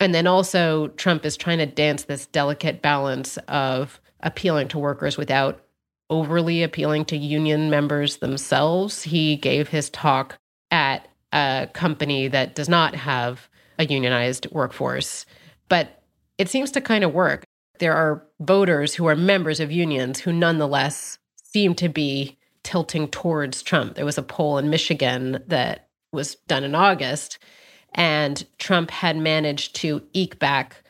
[0.00, 5.16] And then also, Trump is trying to dance this delicate balance of appealing to workers
[5.16, 5.60] without
[6.10, 9.02] overly appealing to union members themselves.
[9.02, 10.38] He gave his talk
[10.70, 15.26] at a company that does not have a unionized workforce.
[15.68, 16.02] But
[16.38, 17.44] it seems to kind of work.
[17.78, 23.62] There are voters who are members of unions who nonetheless seem to be tilting towards
[23.62, 23.94] Trump.
[23.94, 27.38] There was a poll in Michigan that was done in August,
[27.94, 30.82] and Trump had managed to eke back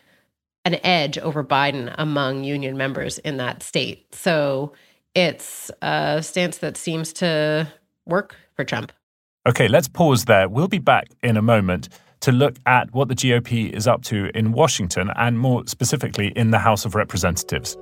[0.65, 4.15] an edge over Biden among union members in that state.
[4.15, 4.73] So
[5.17, 7.67] it's a stance that seems to
[8.05, 8.93] work for Trump.
[9.49, 10.47] Okay, let's pause there.
[10.47, 11.89] We'll be back in a moment
[12.21, 16.51] to look at what the GOP is up to in Washington and more specifically in
[16.51, 17.79] the House of Representatives.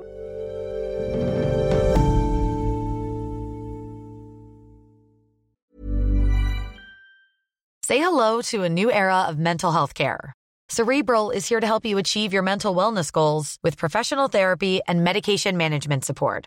[7.83, 10.33] Say hello to a new era of mental health care.
[10.68, 15.03] Cerebral is here to help you achieve your mental wellness goals with professional therapy and
[15.03, 16.47] medication management support.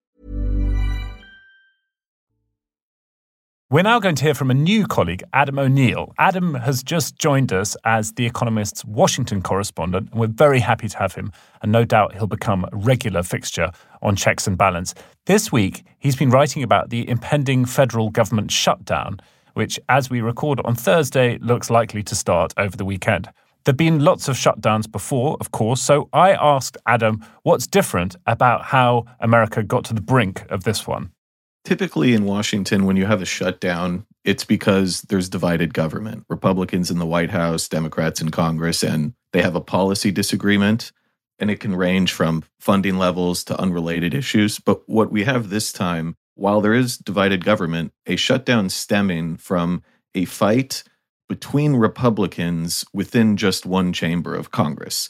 [3.71, 6.13] We're now going to hear from a new colleague, Adam O'Neal.
[6.19, 10.97] Adam has just joined us as The Economist's Washington correspondent, and we're very happy to
[10.97, 11.31] have him.
[11.61, 14.93] And no doubt he'll become a regular fixture on Checks and Balance.
[15.25, 19.21] This week, he's been writing about the impending federal government shutdown,
[19.53, 23.29] which, as we record on Thursday, looks likely to start over the weekend.
[23.63, 28.65] There've been lots of shutdowns before, of course, so I asked Adam what's different about
[28.65, 31.13] how America got to the brink of this one.
[31.63, 36.99] Typically in Washington, when you have a shutdown, it's because there's divided government Republicans in
[36.99, 40.91] the White House, Democrats in Congress, and they have a policy disagreement.
[41.39, 44.59] And it can range from funding levels to unrelated issues.
[44.59, 49.81] But what we have this time, while there is divided government, a shutdown stemming from
[50.13, 50.83] a fight
[51.27, 55.09] between Republicans within just one chamber of Congress.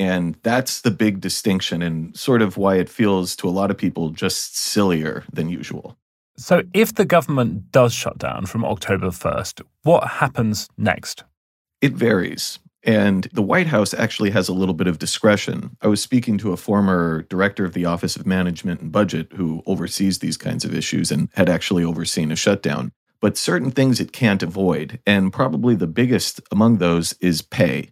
[0.00, 3.76] And that's the big distinction and sort of why it feels to a lot of
[3.76, 5.98] people just sillier than usual.
[6.38, 11.24] So, if the government does shut down from October 1st, what happens next?
[11.82, 12.58] It varies.
[12.82, 15.76] And the White House actually has a little bit of discretion.
[15.82, 19.62] I was speaking to a former director of the Office of Management and Budget who
[19.66, 22.90] oversees these kinds of issues and had actually overseen a shutdown.
[23.20, 24.98] But certain things it can't avoid.
[25.06, 27.90] And probably the biggest among those is pay.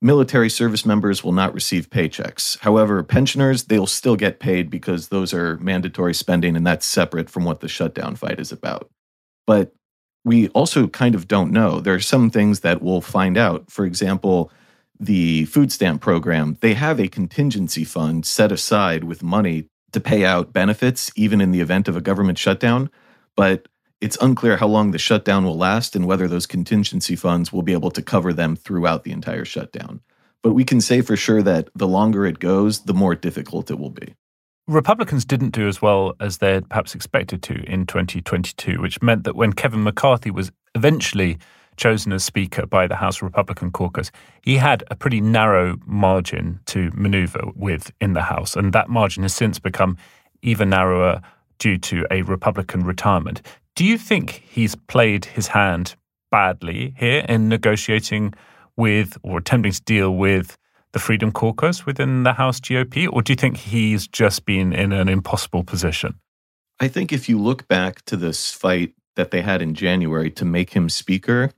[0.00, 2.56] Military service members will not receive paychecks.
[2.60, 7.44] However, pensioners, they'll still get paid because those are mandatory spending and that's separate from
[7.44, 8.88] what the shutdown fight is about.
[9.46, 9.72] But
[10.24, 11.80] we also kind of don't know.
[11.80, 13.70] There are some things that we'll find out.
[13.70, 14.52] For example,
[15.00, 20.24] the food stamp program, they have a contingency fund set aside with money to pay
[20.24, 22.90] out benefits even in the event of a government shutdown.
[23.36, 23.66] But
[24.00, 27.72] it's unclear how long the shutdown will last and whether those contingency funds will be
[27.72, 30.00] able to cover them throughout the entire shutdown.
[30.42, 33.78] But we can say for sure that the longer it goes, the more difficult it
[33.78, 34.14] will be.
[34.68, 39.24] Republicans didn't do as well as they had perhaps expected to in 2022, which meant
[39.24, 41.38] that when Kevin McCarthy was eventually
[41.76, 44.10] chosen as Speaker by the House Republican caucus,
[44.42, 48.56] he had a pretty narrow margin to maneuver with in the House.
[48.56, 49.96] And that margin has since become
[50.42, 51.22] even narrower
[51.58, 53.42] due to a Republican retirement.
[53.78, 55.94] Do you think he's played his hand
[56.32, 58.34] badly here in negotiating
[58.76, 60.58] with or attempting to deal with
[60.90, 63.08] the Freedom Caucus within the House GOP?
[63.08, 66.18] Or do you think he's just been in an impossible position?
[66.80, 70.44] I think if you look back to this fight that they had in January to
[70.44, 71.52] make him Speaker,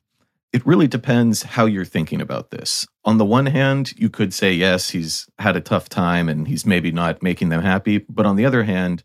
[0.53, 2.87] it really depends how you're thinking about this.
[3.03, 6.66] On the one hand, you could say, yes, he's had a tough time and he's
[6.66, 7.97] maybe not making them happy.
[7.97, 9.05] But on the other hand,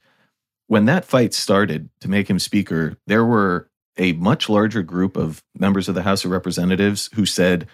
[0.67, 5.43] when that fight started to make him speaker, there were a much larger group of
[5.57, 7.67] members of the House of Representatives who said,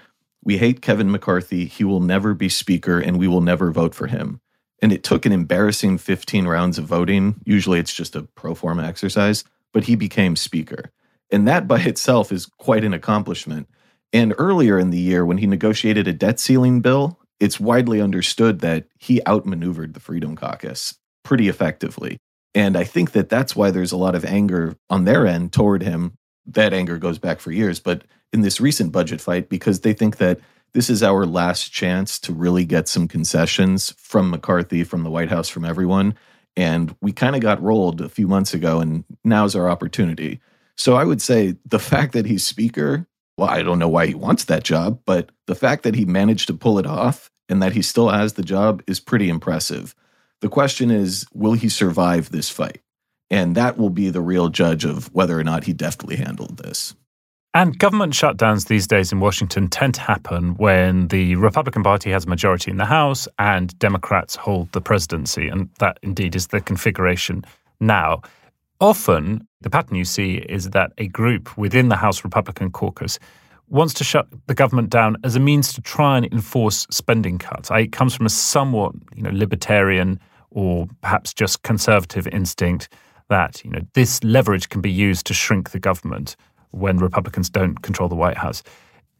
[0.43, 1.65] We hate Kevin McCarthy.
[1.65, 4.41] He will never be speaker and we will never vote for him.
[4.81, 7.35] And it took an embarrassing 15 rounds of voting.
[7.45, 10.91] Usually it's just a pro forma exercise, but he became speaker.
[11.31, 13.67] And that by itself is quite an accomplishment.
[14.13, 18.59] And earlier in the year, when he negotiated a debt ceiling bill, it's widely understood
[18.59, 22.17] that he outmaneuvered the Freedom Caucus pretty effectively.
[22.53, 25.83] And I think that that's why there's a lot of anger on their end toward
[25.83, 26.13] him.
[26.45, 30.17] That anger goes back for years, but in this recent budget fight, because they think
[30.17, 30.39] that
[30.73, 35.29] this is our last chance to really get some concessions from McCarthy, from the White
[35.29, 36.15] House, from everyone.
[36.55, 40.39] And we kind of got rolled a few months ago, and now's our opportunity.
[40.77, 43.05] So I would say the fact that he's speaker,
[43.37, 46.47] well, I don't know why he wants that job, but the fact that he managed
[46.47, 49.93] to pull it off and that he still has the job is pretty impressive.
[50.41, 52.81] The question is, will he survive this fight?
[53.29, 56.95] And that will be the real judge of whether or not he deftly handled this.
[57.53, 62.25] And government shutdowns these days in Washington tend to happen when the Republican Party has
[62.25, 65.47] a majority in the House and Democrats hold the presidency.
[65.47, 67.43] And that indeed is the configuration
[67.79, 68.21] now.
[68.79, 73.19] Often, the pattern you see is that a group within the House Republican caucus
[73.67, 77.69] wants to shut the government down as a means to try and enforce spending cuts.
[77.69, 80.19] It comes from a somewhat you know, libertarian
[80.51, 82.89] or perhaps just conservative instinct
[83.29, 86.35] that you know this leverage can be used to shrink the government
[86.71, 88.63] when Republicans don't control the White House.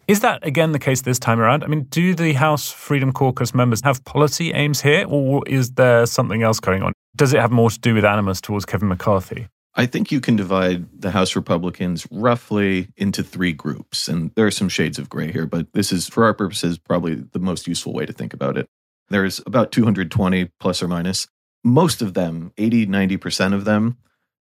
[0.08, 1.64] Is that again the case this time around?
[1.64, 6.06] I mean, do the House Freedom Caucus members have policy aims here, or is there
[6.06, 6.92] something else going on?
[7.16, 9.48] Does it have more to do with animus towards Kevin McCarthy?
[9.76, 14.10] I think you can divide the House Republicans roughly into three groups.
[14.10, 17.16] And there are some shades of gray here, but this is, for our purposes, probably
[17.16, 18.68] the most useful way to think about it.
[19.12, 21.28] There's about 220 plus or minus.
[21.64, 23.98] Most of them, 80, 90% of them,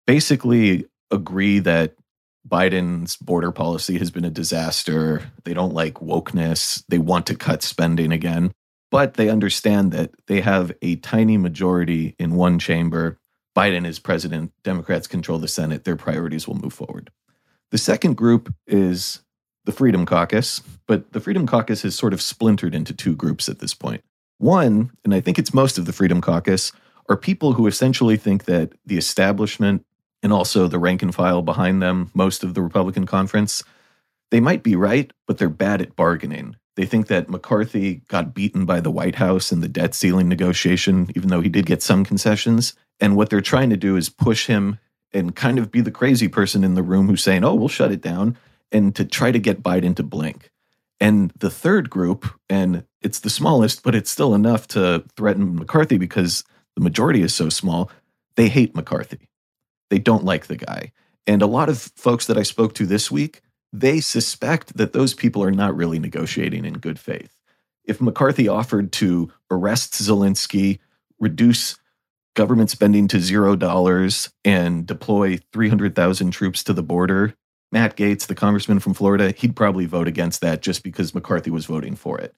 [0.07, 1.95] basically agree that
[2.49, 5.31] Biden's border policy has been a disaster.
[5.45, 6.85] They don't like wokeness.
[6.89, 8.53] They want to cut spending again.
[8.91, 13.19] But they understand that they have a tiny majority in one chamber.
[13.57, 14.53] Biden is president.
[14.63, 15.85] Democrats control the Senate.
[15.85, 17.11] Their priorities will move forward.
[17.71, 19.21] The second group is
[19.65, 23.59] the Freedom Caucus, but the Freedom Caucus has sort of splintered into two groups at
[23.59, 24.03] this point.
[24.41, 26.73] One, and I think it's most of the Freedom Caucus,
[27.11, 29.85] are people who essentially think that the establishment
[30.23, 33.63] and also the rank and file behind them, most of the Republican conference,
[34.31, 36.57] they might be right, but they're bad at bargaining.
[36.77, 41.11] They think that McCarthy got beaten by the White House in the debt ceiling negotiation,
[41.15, 42.73] even though he did get some concessions.
[42.99, 44.79] And what they're trying to do is push him
[45.13, 47.93] and kind of be the crazy person in the room who's saying, oh, we'll shut
[47.93, 48.39] it down,
[48.73, 50.51] and to try to get Biden to blink.
[50.99, 55.99] And the third group, and it's the smallest, but it's still enough to threaten McCarthy
[55.99, 56.45] because
[56.77, 57.91] the majority is so small,
[58.37, 59.29] they hate McCarthy.
[59.89, 60.93] They don't like the guy.
[61.27, 63.43] And a lot of folks that I spoke to this week,
[63.73, 67.41] they suspect that those people are not really negotiating in good faith.
[67.85, 70.79] If McCarthy offered to arrest Zelensky,
[71.19, 71.77] reduce
[72.35, 77.35] government spending to zero dollars, and deploy 300,000 troops to the border,
[77.73, 81.67] Matt Gaetz, the congressman from Florida, he'd probably vote against that just because McCarthy was
[81.67, 82.35] voting for it.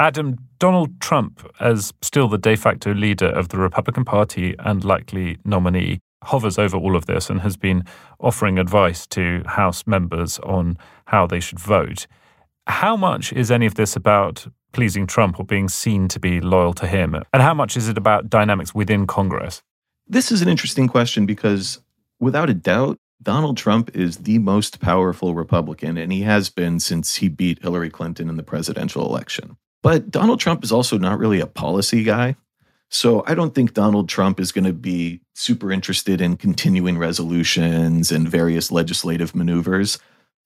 [0.00, 5.38] Adam, Donald Trump, as still the de facto leader of the Republican Party and likely
[5.44, 7.84] nominee, hovers over all of this and has been
[8.18, 10.76] offering advice to House members on
[11.06, 12.06] how they should vote.
[12.66, 16.72] How much is any of this about pleasing Trump or being seen to be loyal
[16.74, 17.14] to him?
[17.32, 19.62] And how much is it about dynamics within Congress?
[20.08, 21.80] This is an interesting question because,
[22.18, 27.16] without a doubt, Donald Trump is the most powerful Republican, and he has been since
[27.16, 29.56] he beat Hillary Clinton in the presidential election.
[29.84, 32.36] But Donald Trump is also not really a policy guy.
[32.88, 38.10] So I don't think Donald Trump is going to be super interested in continuing resolutions
[38.10, 39.98] and various legislative maneuvers.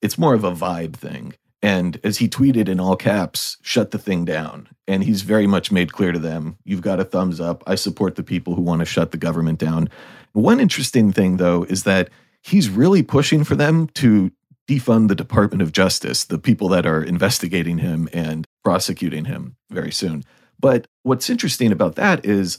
[0.03, 1.35] It's more of a vibe thing.
[1.63, 4.69] And as he tweeted in all caps, shut the thing down.
[4.89, 7.63] And he's very much made clear to them, you've got a thumbs up.
[7.65, 9.89] I support the people who want to shut the government down.
[10.33, 12.11] One interesting thing, though, is that
[12.43, 14.33] he's really pushing for them to
[14.69, 19.91] defund the Department of Justice, the people that are investigating him and prosecuting him very
[19.91, 20.25] soon.
[20.61, 22.59] But what's interesting about that is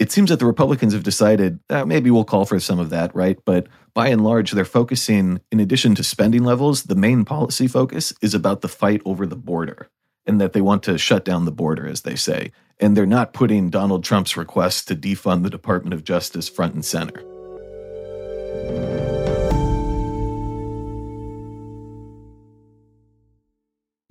[0.00, 3.14] it seems that the Republicans have decided eh, maybe we'll call for some of that,
[3.14, 3.38] right?
[3.44, 8.12] But by and large, they're focusing, in addition to spending levels, the main policy focus
[8.22, 9.90] is about the fight over the border
[10.24, 12.52] and that they want to shut down the border, as they say.
[12.80, 16.84] And they're not putting Donald Trump's request to defund the Department of Justice front and
[16.84, 17.22] center.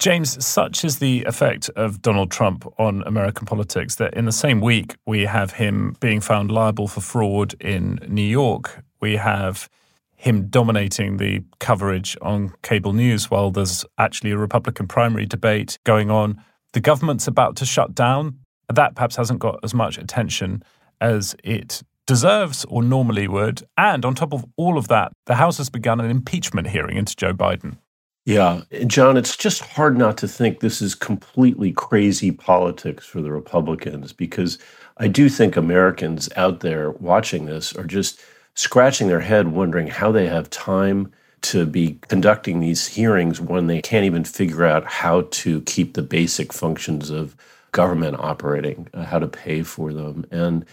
[0.01, 4.59] James, such is the effect of Donald Trump on American politics that in the same
[4.59, 8.83] week we have him being found liable for fraud in New York.
[8.99, 9.69] We have
[10.15, 16.09] him dominating the coverage on cable news while there's actually a Republican primary debate going
[16.09, 16.43] on.
[16.73, 18.39] The government's about to shut down.
[18.73, 20.63] That perhaps hasn't got as much attention
[20.99, 23.61] as it deserves or normally would.
[23.77, 27.15] And on top of all of that, the House has begun an impeachment hearing into
[27.15, 27.77] Joe Biden.
[28.25, 33.31] Yeah, John, it's just hard not to think this is completely crazy politics for the
[33.31, 34.59] Republicans because
[34.97, 38.21] I do think Americans out there watching this are just
[38.53, 41.11] scratching their head wondering how they have time
[41.41, 46.03] to be conducting these hearings when they can't even figure out how to keep the
[46.03, 47.35] basic functions of
[47.71, 50.25] government operating, uh, how to pay for them.
[50.29, 50.63] And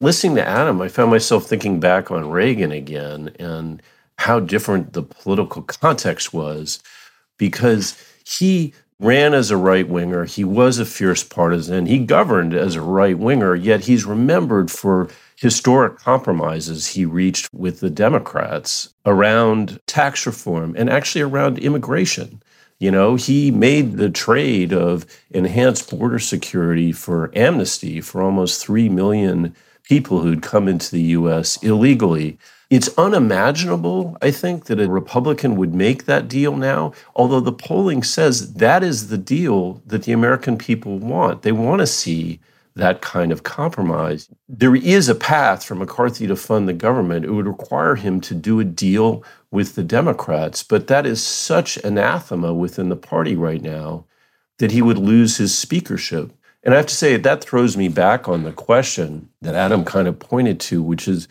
[0.00, 3.80] listening to Adam, I found myself thinking back on Reagan again and
[4.18, 6.80] how different the political context was
[7.38, 10.24] because he ran as a right winger.
[10.24, 11.86] He was a fierce partisan.
[11.86, 17.78] He governed as a right winger, yet he's remembered for historic compromises he reached with
[17.78, 22.42] the Democrats around tax reform and actually around immigration.
[22.80, 28.88] You know, he made the trade of enhanced border security for amnesty for almost 3
[28.88, 29.54] million
[29.84, 32.36] people who'd come into the US illegally.
[32.70, 38.02] It's unimaginable, I think, that a Republican would make that deal now, although the polling
[38.02, 41.42] says that is the deal that the American people want.
[41.42, 42.40] They want to see
[42.74, 44.28] that kind of compromise.
[44.48, 47.24] There is a path for McCarthy to fund the government.
[47.24, 51.78] It would require him to do a deal with the Democrats, but that is such
[51.78, 54.04] anathema within the party right now
[54.58, 56.32] that he would lose his speakership.
[56.62, 60.06] And I have to say, that throws me back on the question that Adam kind
[60.06, 61.28] of pointed to, which is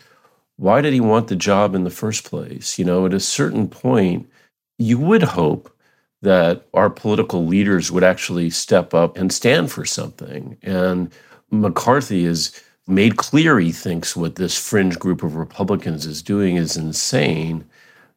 [0.58, 2.78] why did he want the job in the first place?
[2.78, 4.28] You know, at a certain point,
[4.76, 5.72] you would hope
[6.20, 10.58] that our political leaders would actually step up and stand for something.
[10.62, 11.12] And
[11.52, 16.76] McCarthy has made clear he thinks what this fringe group of Republicans is doing is
[16.76, 17.64] insane,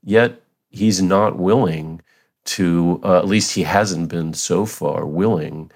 [0.04, 2.02] yet he's not willing
[2.46, 5.70] to, uh, at least he hasn't been so far willing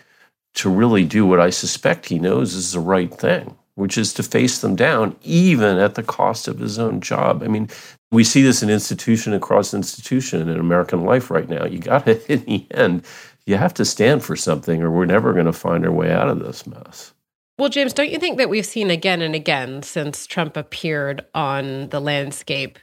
[0.56, 4.24] to really do what I suspect he knows is the right thing which is to
[4.24, 7.44] face them down, even at the cost of his own job.
[7.44, 7.70] I mean,
[8.12, 11.66] we see this in institution across institution in American life right now.
[11.66, 13.06] You got to, in the end,
[13.46, 16.30] you have to stand for something, or we're never going to find our way out
[16.30, 17.14] of this mess.
[17.58, 21.90] Well, James, don't you think that we've seen again and again since Trump appeared on
[21.90, 22.80] the landscape,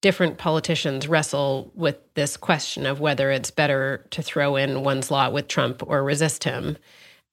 [0.00, 5.32] different politicians wrestle with this question of whether it's better to throw in one's lot
[5.32, 6.78] with Trump or resist him?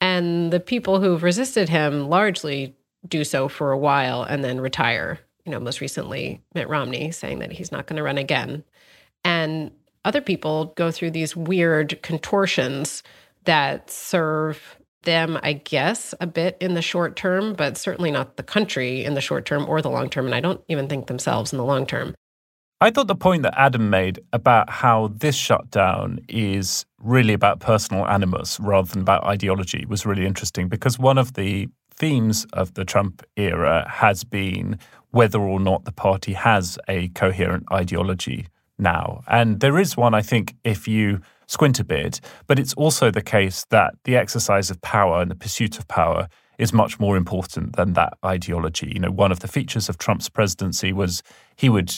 [0.01, 2.75] And the people who've resisted him largely
[3.07, 5.19] do so for a while and then retire.
[5.45, 8.63] You know, most recently, Mitt Romney saying that he's not going to run again.
[9.23, 9.71] And
[10.05, 13.03] other people go through these weird contortions
[13.45, 18.43] that serve them, I guess, a bit in the short term, but certainly not the
[18.43, 20.25] country in the short term or the long term.
[20.25, 22.13] And I don't even think themselves in the long term.
[22.83, 28.07] I thought the point that Adam made about how this shutdown is really about personal
[28.07, 32.85] animus rather than about ideology was really interesting because one of the themes of the
[32.85, 34.79] Trump era has been
[35.11, 39.23] whether or not the party has a coherent ideology now.
[39.27, 43.21] And there is one, I think, if you squint a bit, but it's also the
[43.21, 46.27] case that the exercise of power and the pursuit of power
[46.57, 48.91] is much more important than that ideology.
[48.93, 51.21] You know, one of the features of Trump's presidency was
[51.55, 51.93] he would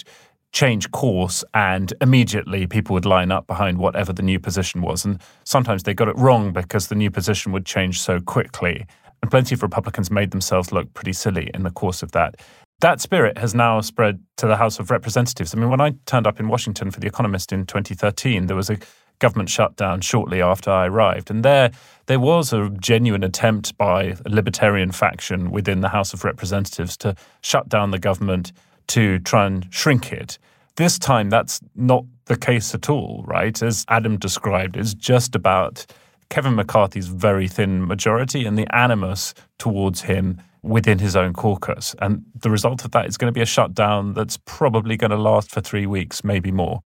[0.54, 5.04] change course and immediately people would line up behind whatever the new position was.
[5.04, 8.86] And sometimes they got it wrong because the new position would change so quickly.
[9.24, 12.36] And plenty of Republicans made themselves look pretty silly in the course of that.
[12.82, 15.56] That spirit has now spread to the House of Representatives.
[15.56, 18.70] I mean, when I turned up in Washington for The Economist in 2013, there was
[18.70, 18.78] a
[19.20, 21.32] government shutdown shortly after I arrived.
[21.32, 21.72] And there,
[22.08, 27.16] there was a genuine attempt by a libertarian faction within the House of Representatives to
[27.40, 28.52] shut down the government
[28.88, 30.38] to try and shrink it.
[30.76, 33.64] This time, that's not the case at all, right?
[33.64, 35.86] As Adam described, it's just about
[36.30, 41.96] Kevin McCarthy's very thin majority and the animus towards him within his own caucus.
[42.02, 45.18] And the result of that is going to be a shutdown that's probably going to
[45.18, 46.82] last for three weeks, maybe more.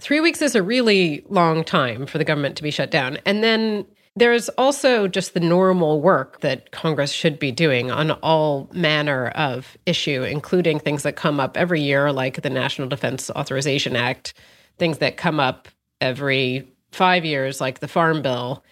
[0.00, 3.18] Three weeks is a really long time for the government to be shut down.
[3.24, 8.68] And then there's also just the normal work that Congress should be doing on all
[8.72, 13.96] manner of issue, including things that come up every year, like the National Defense Authorization
[13.96, 14.34] Act,
[14.78, 15.68] things that come up
[16.00, 18.62] every five years, like the Farm Bill.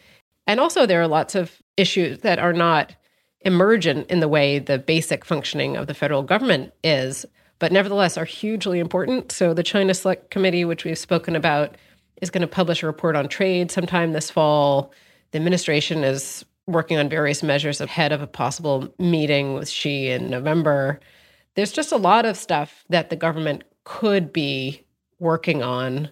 [0.46, 2.94] And also, there are lots of issues that are not
[3.42, 7.24] emergent in the way the basic functioning of the federal government is,
[7.58, 9.32] but nevertheless are hugely important.
[9.32, 11.76] So, the China Select Committee, which we've spoken about,
[12.20, 14.92] is going to publish a report on trade sometime this fall.
[15.30, 20.30] The administration is working on various measures ahead of a possible meeting with Xi in
[20.30, 21.00] November.
[21.56, 24.84] There's just a lot of stuff that the government could be
[25.18, 26.10] working on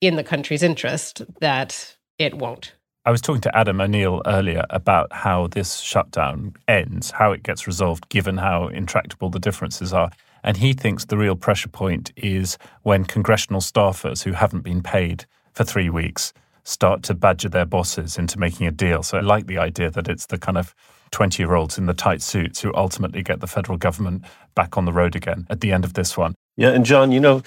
[0.00, 2.74] in the country's interest that it won't.
[3.04, 7.66] I was talking to Adam O'Neal earlier about how this shutdown ends, how it gets
[7.66, 10.10] resolved, given how intractable the differences are.
[10.44, 15.24] And he thinks the real pressure point is when congressional staffers who haven't been paid
[15.52, 16.32] for three weeks
[16.62, 19.02] start to badger their bosses into making a deal.
[19.02, 20.72] So I like the idea that it's the kind of
[21.10, 24.22] 20 year olds in the tight suits who ultimately get the federal government
[24.54, 26.36] back on the road again at the end of this one.
[26.56, 26.70] Yeah.
[26.70, 27.42] And John, you know,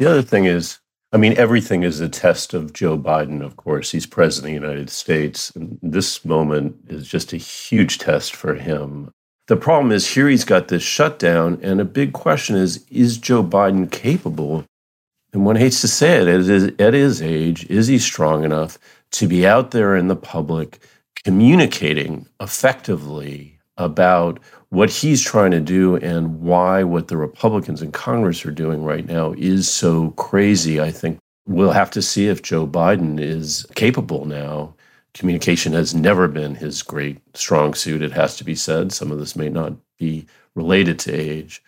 [0.00, 0.80] the other thing is,
[1.10, 3.90] I mean, everything is a test of Joe Biden, of course.
[3.90, 5.50] He's president of the United States.
[5.56, 9.10] And this moment is just a huge test for him.
[9.46, 13.42] The problem is here he's got this shutdown, and a big question is is Joe
[13.42, 14.66] Biden capable?
[15.32, 18.78] And one hates to say it, at his age, is he strong enough
[19.12, 20.80] to be out there in the public
[21.24, 24.38] communicating effectively about
[24.70, 29.06] what he's trying to do and why what the Republicans in Congress are doing right
[29.06, 30.80] now is so crazy.
[30.80, 34.74] I think we'll have to see if Joe Biden is capable now.
[35.14, 38.92] Communication has never been his great strong suit, it has to be said.
[38.92, 41.62] Some of this may not be related to age,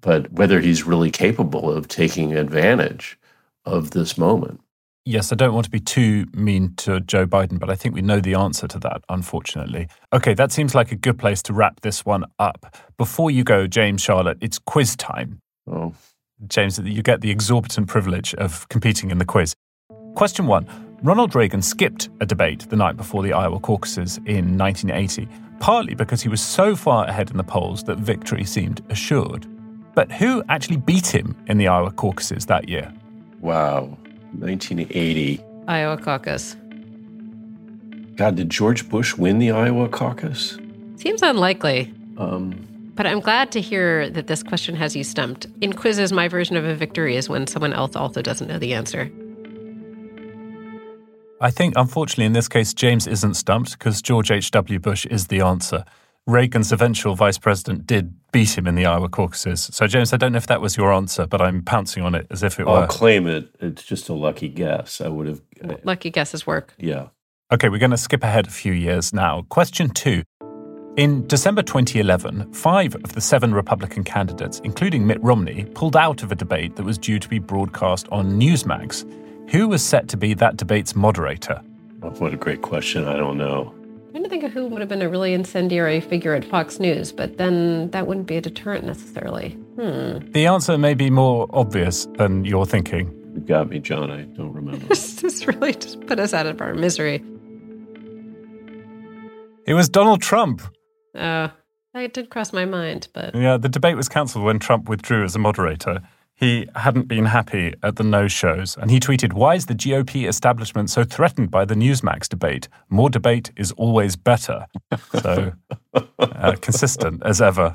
[0.00, 3.18] but whether he's really capable of taking advantage
[3.64, 4.60] of this moment.
[5.08, 8.02] Yes, I don't want to be too mean to Joe Biden, but I think we
[8.02, 9.86] know the answer to that, unfortunately.
[10.12, 12.74] Okay, that seems like a good place to wrap this one up.
[12.98, 15.38] Before you go, James Charlotte, it's quiz time.
[15.70, 15.94] Oh.
[16.48, 19.54] James, you get the exorbitant privilege of competing in the quiz.
[20.16, 20.66] Question one
[21.04, 25.28] Ronald Reagan skipped a debate the night before the Iowa caucuses in 1980,
[25.60, 29.46] partly because he was so far ahead in the polls that victory seemed assured.
[29.94, 32.92] But who actually beat him in the Iowa caucuses that year?
[33.40, 33.96] Wow.
[34.40, 35.40] 1980.
[35.68, 36.56] Iowa caucus.
[38.16, 40.58] God, did George Bush win the Iowa caucus?
[40.96, 41.92] Seems unlikely.
[42.16, 45.46] Um, but I'm glad to hear that this question has you stumped.
[45.60, 48.72] In quizzes, my version of a victory is when someone else also doesn't know the
[48.72, 49.10] answer.
[51.38, 54.78] I think, unfortunately, in this case, James isn't stumped because George H.W.
[54.78, 55.84] Bush is the answer.
[56.26, 59.70] Reagan's eventual vice president did beat him in the Iowa caucuses.
[59.72, 62.26] So, James, I don't know if that was your answer, but I'm pouncing on it
[62.30, 62.74] as if it was.
[62.74, 62.86] I'll were.
[62.88, 63.48] claim it.
[63.60, 65.00] It's just a lucky guess.
[65.00, 65.40] I would have.
[65.84, 66.74] Lucky guesses work.
[66.78, 67.08] Yeah.
[67.52, 69.42] Okay, we're going to skip ahead a few years now.
[69.50, 70.24] Question two.
[70.96, 76.32] In December 2011, five of the seven Republican candidates, including Mitt Romney, pulled out of
[76.32, 79.08] a debate that was due to be broadcast on Newsmax.
[79.52, 81.62] Who was set to be that debate's moderator?
[82.00, 83.06] What a great question.
[83.06, 83.76] I don't know
[84.16, 87.12] trying to think of who would have been a really incendiary figure at Fox News,
[87.12, 89.50] but then that wouldn't be a deterrent necessarily.
[89.76, 90.30] Hmm.
[90.32, 93.12] The answer may be more obvious than you're thinking.
[93.34, 94.10] You got me, John.
[94.10, 94.86] I don't remember.
[94.88, 97.22] this really just put us out of our misery.
[99.66, 100.62] It was Donald Trump.
[101.14, 101.48] Uh,
[101.92, 103.34] that did cross my mind, but.
[103.34, 106.00] Yeah, the debate was cancelled when Trump withdrew as a moderator
[106.36, 110.28] he hadn't been happy at the no shows, and he tweeted, Why is the GOP
[110.28, 112.68] establishment so threatened by the Newsmax debate?
[112.90, 114.66] More debate is always better.
[115.22, 115.52] So,
[116.18, 117.74] uh, consistent as ever.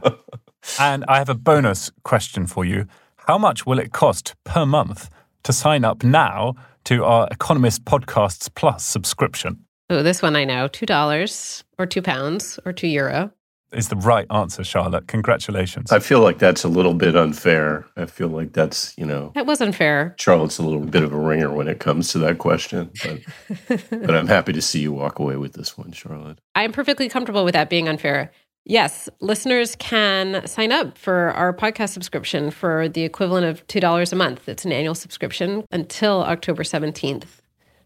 [0.80, 2.86] And I have a bonus question for you.
[3.28, 5.10] How much will it cost per month
[5.44, 6.54] to sign up now
[6.84, 9.66] to our Economist Podcasts Plus subscription?
[9.90, 13.32] Oh, this one I know $2 or 2 pounds or 2 euro
[13.74, 15.08] is the right answer, Charlotte.
[15.08, 15.92] Congratulations.
[15.92, 17.86] I feel like that's a little bit unfair.
[17.96, 19.32] I feel like that's, you know.
[19.36, 20.16] That was unfair.
[20.20, 22.92] Charlotte's a little bit of a ringer when it comes to that question.
[23.04, 26.40] But, but I'm happy to see you walk away with this one, Charlotte.
[26.56, 28.32] I'm perfectly comfortable with that being unfair.
[28.64, 34.16] Yes, listeners can sign up for our podcast subscription for the equivalent of $2 a
[34.16, 34.48] month.
[34.48, 37.42] It's an annual subscription until October 17th.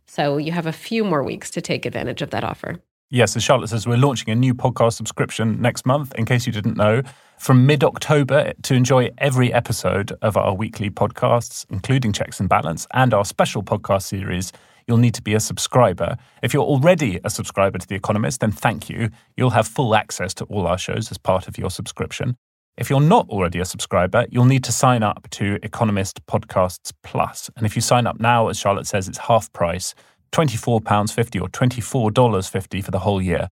[0.05, 2.81] So you have a few more weeks to take advantage of that offer.
[3.11, 6.51] Yes, as Charlotte says, we're launching a new podcast subscription next month, in case you
[6.51, 7.03] didn't know.
[7.37, 12.87] From mid October, to enjoy every episode of our weekly podcasts, including Checks and Balance,
[12.93, 14.51] and our special podcast series,
[14.87, 16.17] you'll need to be a subscriber.
[16.41, 19.09] If you're already a subscriber to The Economist, then thank you.
[19.37, 22.37] You'll have full access to all our shows as part of your subscription.
[22.77, 27.49] If you're not already a subscriber, you'll need to sign up to Economist Podcasts Plus.
[27.55, 29.95] And if you sign up now, as Charlotte says, it's half price.
[30.31, 33.49] £24.50 or $24.50 for the whole year.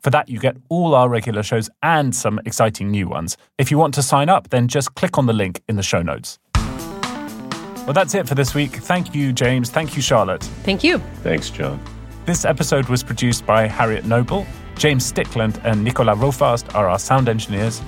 [0.00, 3.36] For that, you get all our regular shows and some exciting new ones.
[3.58, 6.02] If you want to sign up, then just click on the link in the show
[6.02, 6.38] notes.
[6.54, 8.72] Well, that's it for this week.
[8.72, 9.70] Thank you, James.
[9.70, 10.42] Thank you, Charlotte.
[10.64, 10.98] Thank you.
[11.22, 11.80] Thanks, John.
[12.24, 14.46] This episode was produced by Harriet Noble.
[14.76, 17.80] James Stickland and Nicola Rofast are our sound engineers.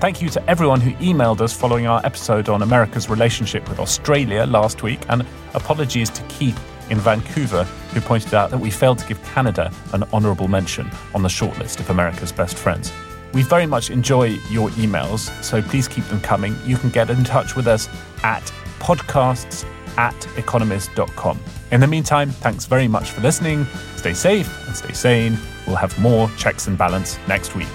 [0.00, 4.44] Thank you to everyone who emailed us following our episode on America's relationship with Australia
[4.46, 6.58] last week, and apologies to Keith
[6.90, 11.22] in Vancouver who pointed out that we failed to give Canada an honourable mention on
[11.22, 12.92] the shortlist of America's best friends.
[13.32, 16.56] We very much enjoy your emails, so please keep them coming.
[16.64, 17.88] You can get in touch with us
[18.22, 18.42] at
[18.80, 19.64] podcasts
[19.96, 21.40] at economist.com.
[21.70, 23.66] In the meantime, thanks very much for listening.
[23.96, 25.38] Stay safe and stay sane.
[25.66, 27.68] We'll have more checks and balance next week.